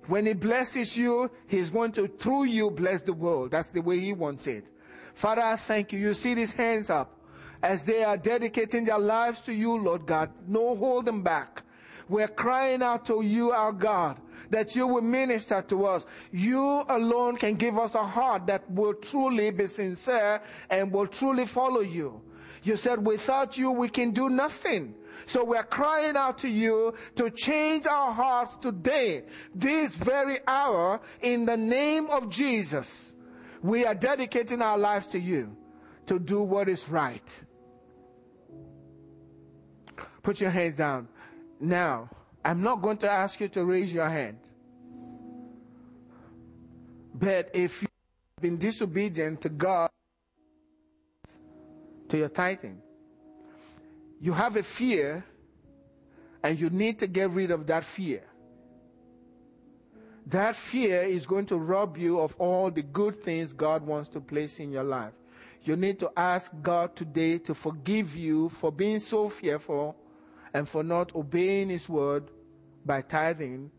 When 0.08 0.26
He 0.26 0.34
blesses 0.34 0.98
you, 0.98 1.30
He's 1.48 1.70
going 1.70 1.92
to, 1.94 2.08
through 2.08 2.46
you, 2.46 2.72
bless 2.72 3.02
the 3.02 3.14
world. 3.14 3.52
That's 3.52 3.70
the 3.70 3.82
way 3.82 4.00
He 4.00 4.14
wants 4.14 4.48
it. 4.48 4.66
Father, 5.14 5.42
I 5.42 5.56
thank 5.56 5.92
you. 5.92 6.00
You 6.00 6.14
see 6.14 6.34
these 6.34 6.54
hands 6.54 6.90
up 6.90 7.18
as 7.62 7.84
they 7.84 8.04
are 8.04 8.18
dedicating 8.18 8.86
their 8.86 9.00
lives 9.00 9.40
to 9.42 9.54
you, 9.54 9.78
Lord 9.78 10.06
God. 10.06 10.30
No 10.48 10.76
hold 10.76 11.06
them 11.06 11.24
back. 11.24 11.64
We're 12.10 12.28
crying 12.28 12.82
out 12.82 13.06
to 13.08 13.22
you, 13.22 13.52
our 13.52 13.74
God, 13.74 14.18
that 14.50 14.76
you 14.76 14.88
will 14.88 15.02
minister 15.02 15.62
to 15.64 15.86
us. 15.86 16.06
You 16.32 16.86
alone 16.88 17.36
can 17.36 17.56
give 17.56 17.78
us 17.78 17.96
a 17.96 18.04
heart 18.06 18.48
that 18.48 18.70
will 18.72 18.94
truly 18.94 19.52
be 19.52 19.68
sincere 19.68 20.42
and 20.70 20.92
will 20.92 21.08
truly 21.08 21.46
follow 21.46 21.82
you. 21.82 22.22
You 22.64 22.76
said 22.76 23.06
without 23.06 23.58
you 23.58 23.72
we 23.72 23.90
can 23.90 24.12
do 24.12 24.30
nothing. 24.30 24.94
So 25.26 25.44
we're 25.44 25.64
crying 25.64 26.16
out 26.16 26.38
to 26.40 26.50
you 26.50 26.94
to 27.16 27.30
change 27.30 27.88
our 27.88 28.12
hearts 28.12 28.56
today, 28.58 29.24
this 29.54 29.96
very 29.96 30.40
hour, 30.48 31.02
in 31.22 31.46
the 31.46 31.58
name 31.58 32.08
of 32.10 32.30
Jesus. 32.30 33.14
We 33.62 33.86
are 33.86 33.96
dedicating 33.96 34.62
our 34.62 34.78
lives 34.78 35.08
to 35.08 35.20
you 35.20 35.56
to 36.06 36.20
do 36.20 36.42
what 36.42 36.70
is 36.70 36.88
right. 36.90 37.44
Put 40.24 40.42
your 40.42 40.50
hands 40.50 40.76
down. 40.76 41.08
Now, 41.60 42.10
I'm 42.44 42.62
not 42.62 42.82
going 42.82 42.98
to 43.00 43.10
ask 43.10 43.40
you 43.40 43.48
to 43.50 43.66
raise 43.66 43.94
your 43.94 44.10
hand. 44.10 44.38
But 47.14 47.50
if 47.54 47.82
you've 47.82 47.90
been 48.42 48.58
disobedient 48.58 49.42
to 49.42 49.50
God, 49.50 49.90
to 52.10 52.18
your 52.18 52.30
tithing, 52.30 52.82
you 54.20 54.34
have 54.34 54.56
a 54.56 54.64
fear 54.64 55.24
and 56.44 56.60
you 56.60 56.70
need 56.70 57.00
to 57.00 57.08
get 57.08 57.30
rid 57.32 57.52
of 57.52 57.68
that 57.68 57.84
fear. 57.84 58.24
That 60.28 60.56
fear 60.56 61.04
is 61.04 61.26
going 61.26 61.46
to 61.48 61.58
rob 61.58 61.98
you 61.98 62.20
of 62.20 62.36
all 62.38 62.70
the 62.70 62.82
good 62.82 63.24
things 63.24 63.54
God 63.54 63.86
wants 63.86 64.10
to 64.10 64.20
place 64.20 64.60
in 64.60 64.72
your 64.72 64.84
life. 64.84 65.14
You 65.64 65.76
need 65.76 66.00
to 66.00 66.12
ask 66.18 66.52
God 66.62 66.96
today 66.96 67.38
to 67.40 67.54
forgive 67.54 68.16
you 68.16 68.50
for 68.50 68.72
being 68.72 69.00
so 69.00 69.30
fearful 69.30 69.96
and 70.54 70.68
for 70.68 70.84
not 70.84 71.16
obeying 71.16 71.70
His 71.70 71.88
word 71.88 72.30
by 72.86 73.02
tithing, 73.02 73.72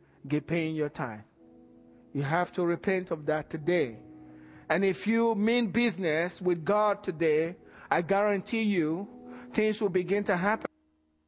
paying 0.47 0.75
your 0.75 0.89
time. 0.89 1.25
You 2.13 2.23
have 2.23 2.53
to 2.53 2.65
repent 2.65 3.11
of 3.11 3.27
that 3.27 3.51
today. 3.51 3.97
And 4.69 4.85
if 4.85 5.07
you 5.07 5.35
mean 5.35 5.69
business 5.69 6.43
with 6.43 6.65
God 6.65 7.03
today, 7.03 7.57
I 7.91 8.03
guarantee 8.03 8.63
you 8.63 9.09
things 9.53 9.81
will 9.81 9.89
begin 9.89 10.25
to 10.25 10.37
happen. 10.37 10.67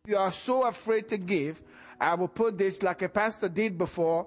If 0.04 0.10
you 0.10 0.16
are 0.16 0.32
so 0.32 0.64
afraid 0.64 1.08
to 1.08 1.18
give, 1.18 1.62
I 2.00 2.14
will 2.14 2.28
put 2.28 2.56
this 2.56 2.82
like 2.82 3.02
a 3.02 3.08
pastor 3.08 3.48
did 3.48 3.76
before. 3.76 4.26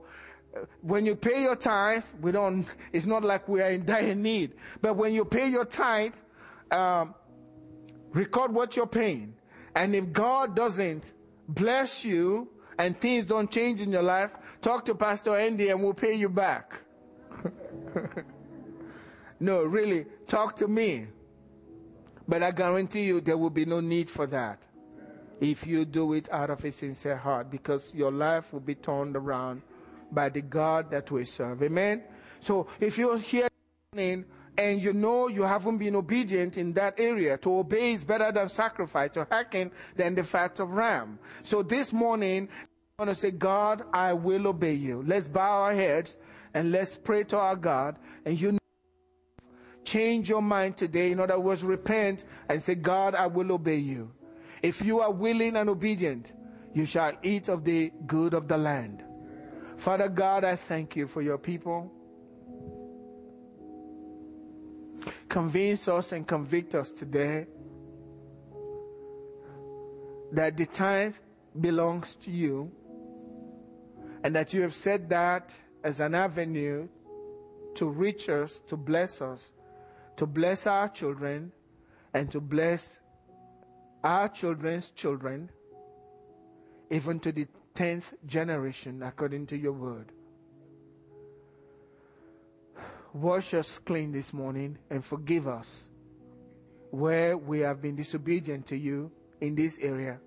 When 0.82 1.06
you 1.06 1.16
pay 1.16 1.44
your 1.44 1.56
tithe, 1.56 2.04
we 2.22 2.32
don't, 2.32 2.68
it's 2.92 3.08
not 3.08 3.24
like 3.24 3.48
we 3.48 3.62
are 3.62 3.72
in 3.72 3.86
dire 3.86 4.14
need. 4.14 4.54
But 4.82 4.96
when 4.96 5.14
you 5.14 5.26
pay 5.26 5.48
your 5.50 5.66
tithe, 5.66 6.14
um, 6.72 7.16
record 8.12 8.54
what 8.54 8.76
you're 8.76 8.86
paying. 8.86 9.34
And 9.76 9.96
if 9.96 10.12
God 10.14 10.56
doesn't 10.56 11.12
bless 11.48 12.06
you 12.06 12.50
and 12.78 13.00
things 13.00 13.26
don't 13.26 13.50
change 13.50 13.82
in 13.82 13.92
your 13.92 14.04
life, 14.04 14.32
talk 14.62 14.86
to 14.86 14.96
Pastor 14.96 15.36
Andy 15.36 15.70
and 15.70 15.82
we'll 15.82 15.94
pay 15.96 16.14
you 16.14 16.30
back. 16.30 16.74
no, 19.40 19.64
really, 19.64 20.06
talk 20.28 20.56
to 20.58 20.68
me. 20.68 21.08
But 22.28 22.44
I 22.44 22.52
guarantee 22.52 23.04
you 23.04 23.22
there 23.22 23.38
will 23.38 23.50
be 23.50 23.66
no 23.66 23.80
need 23.80 24.10
for 24.10 24.28
that 24.28 24.64
if 25.42 25.68
you 25.68 25.84
do 25.84 26.14
it 26.14 26.32
out 26.32 26.50
of 26.50 26.64
a 26.64 26.72
sincere 26.72 27.18
heart 27.18 27.52
because 27.52 27.94
your 27.94 28.12
life 28.12 28.54
will 28.54 28.62
be 28.62 28.76
turned 28.76 29.16
around 29.16 29.62
by 30.12 30.30
the 30.30 30.42
God 30.42 30.90
that 30.92 31.12
we 31.12 31.26
serve. 31.26 31.62
Amen? 31.64 32.04
So 32.40 32.68
if 32.80 32.98
you're 32.98 33.18
here 33.18 33.48
and 33.96 34.82
you 34.82 34.94
know 34.94 35.28
you 35.28 35.44
haven't 35.44 35.80
been 35.80 35.96
obedient 35.96 36.58
in 36.58 36.74
that 36.74 37.00
area, 37.00 37.38
to 37.40 37.60
obey 37.60 37.94
is 37.94 38.04
better 38.04 38.32
than 38.32 38.50
sacrifice, 38.50 39.12
to 39.12 39.28
hearken 39.30 39.72
than 39.96 40.16
the 40.16 40.24
fat 40.24 40.60
of 40.60 40.72
ram. 40.72 41.20
So 41.44 41.62
this 41.64 41.92
morning, 41.92 42.48
I 43.00 43.04
want 43.04 43.10
to 43.10 43.16
say, 43.20 43.32
God, 43.32 43.84
I 43.94 44.14
will 44.14 44.48
obey 44.48 44.74
you. 44.74 45.04
Let's 45.06 45.28
bow 45.28 45.64
our 45.64 45.74
heads 45.74 46.16
and 46.54 46.72
let's 46.72 46.96
pray 46.96 47.24
to 47.26 47.38
our 47.38 47.56
God. 47.56 47.98
And 48.26 48.40
you 48.40 48.58
change 49.84 50.30
your 50.30 50.42
mind 50.42 50.78
today. 50.78 51.12
In 51.12 51.20
other 51.20 51.40
words, 51.40 51.64
repent 51.64 52.26
and 52.50 52.62
say, 52.62 52.76
God, 52.76 53.16
I 53.16 53.28
will 53.28 53.52
obey 53.52 53.78
you. 53.78 54.12
If 54.62 54.82
you 54.82 55.02
are 55.02 55.12
willing 55.12 55.58
and 55.58 55.70
obedient, 55.70 56.32
you 56.74 56.86
shall 56.86 57.14
eat 57.22 57.50
of 57.50 57.64
the 57.64 57.92
good 58.08 58.34
of 58.34 58.48
the 58.48 58.58
land. 58.58 59.04
Father 59.78 60.08
God, 60.08 60.44
I 60.44 60.56
thank 60.56 60.96
you 60.96 61.08
for 61.08 61.22
your 61.22 61.38
people. 61.38 61.92
Convince 65.28 65.88
us 65.88 66.12
and 66.12 66.28
convict 66.28 66.76
us 66.76 66.92
today 66.92 67.48
that 70.32 70.58
the 70.58 70.66
tithe 70.66 71.14
belongs 71.60 72.16
to 72.16 72.32
you 72.32 72.72
and 74.24 74.36
that 74.36 74.54
you 74.54 74.62
have 74.62 74.74
said 74.74 75.10
that 75.10 75.56
as 75.84 76.00
an 76.00 76.16
avenue 76.16 76.88
to 77.76 77.88
reach 77.88 78.30
us, 78.30 78.62
to 78.68 78.78
bless 78.78 79.22
us, 79.22 79.52
to 80.18 80.26
bless 80.26 80.68
our 80.68 80.90
children, 80.90 81.52
and 82.14 82.32
to 82.32 82.40
bless 82.40 83.00
our 84.04 84.30
children's 84.30 84.90
children, 84.90 85.50
even 86.92 87.20
to 87.20 87.32
the 87.32 87.48
tenth 87.74 88.14
generation, 88.26 89.02
according 89.02 89.48
to 89.48 89.58
your 89.58 89.72
word. 89.72 90.12
Wash 93.14 93.54
us 93.54 93.80
clean 93.80 94.12
this 94.12 94.34
morning 94.34 94.78
and 94.90 95.04
forgive 95.04 95.48
us 95.48 95.90
where 96.92 97.38
we 97.38 97.60
have 97.60 97.82
been 97.82 97.96
disobedient 97.96 98.68
to 98.68 98.78
you 98.78 99.12
in 99.42 99.56
this 99.56 99.80
area, 99.80 100.20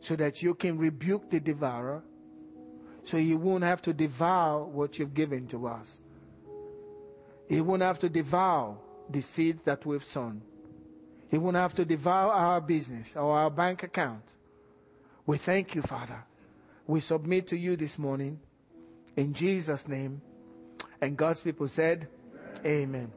so 0.00 0.14
that 0.16 0.42
you 0.42 0.54
can 0.54 0.76
rebuke 0.76 1.30
the 1.30 1.40
devourer, 1.40 2.02
so 3.04 3.16
he 3.16 3.34
won't 3.34 3.64
have 3.64 3.80
to 3.80 3.92
devour 3.92 4.64
what 4.64 4.98
you've 4.98 5.14
given 5.14 5.46
to 5.46 5.66
us. 5.66 6.00
He 7.52 7.60
won't 7.60 7.82
have 7.82 7.98
to 7.98 8.08
devour 8.08 8.78
the 9.10 9.20
seeds 9.20 9.62
that 9.64 9.84
we've 9.84 10.02
sown. 10.02 10.40
He 11.30 11.36
won't 11.36 11.56
have 11.56 11.74
to 11.74 11.84
devour 11.84 12.32
our 12.32 12.62
business 12.62 13.14
or 13.14 13.36
our 13.36 13.50
bank 13.50 13.82
account. 13.82 14.22
We 15.26 15.36
thank 15.36 15.74
you, 15.74 15.82
Father. 15.82 16.24
We 16.86 17.00
submit 17.00 17.48
to 17.48 17.58
you 17.58 17.76
this 17.76 17.98
morning 17.98 18.40
in 19.16 19.34
Jesus' 19.34 19.86
name. 19.86 20.22
And 21.02 21.14
God's 21.14 21.42
people 21.42 21.68
said, 21.68 22.08
Amen. 22.64 23.12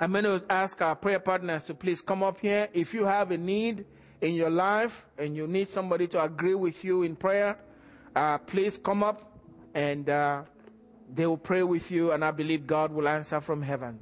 I'm 0.00 0.12
going 0.12 0.24
to 0.24 0.42
ask 0.48 0.80
our 0.80 0.96
prayer 0.96 1.20
partners 1.20 1.64
to 1.64 1.74
please 1.74 2.00
come 2.00 2.22
up 2.22 2.40
here. 2.40 2.70
If 2.72 2.94
you 2.94 3.04
have 3.04 3.30
a 3.30 3.36
need 3.36 3.84
in 4.22 4.32
your 4.32 4.48
life 4.48 5.04
and 5.18 5.36
you 5.36 5.46
need 5.46 5.68
somebody 5.68 6.06
to 6.06 6.22
agree 6.22 6.54
with 6.54 6.82
you 6.82 7.02
in 7.02 7.14
prayer, 7.14 7.58
uh, 8.16 8.38
please 8.38 8.78
come 8.78 9.02
up 9.02 9.38
and 9.74 10.08
uh, 10.08 10.44
they 11.12 11.26
will 11.26 11.36
pray 11.36 11.62
with 11.62 11.90
you, 11.90 12.12
and 12.12 12.24
I 12.24 12.30
believe 12.30 12.66
God 12.66 12.92
will 12.92 13.08
answer 13.08 13.40
from 13.40 13.62
heaven. 13.62 14.00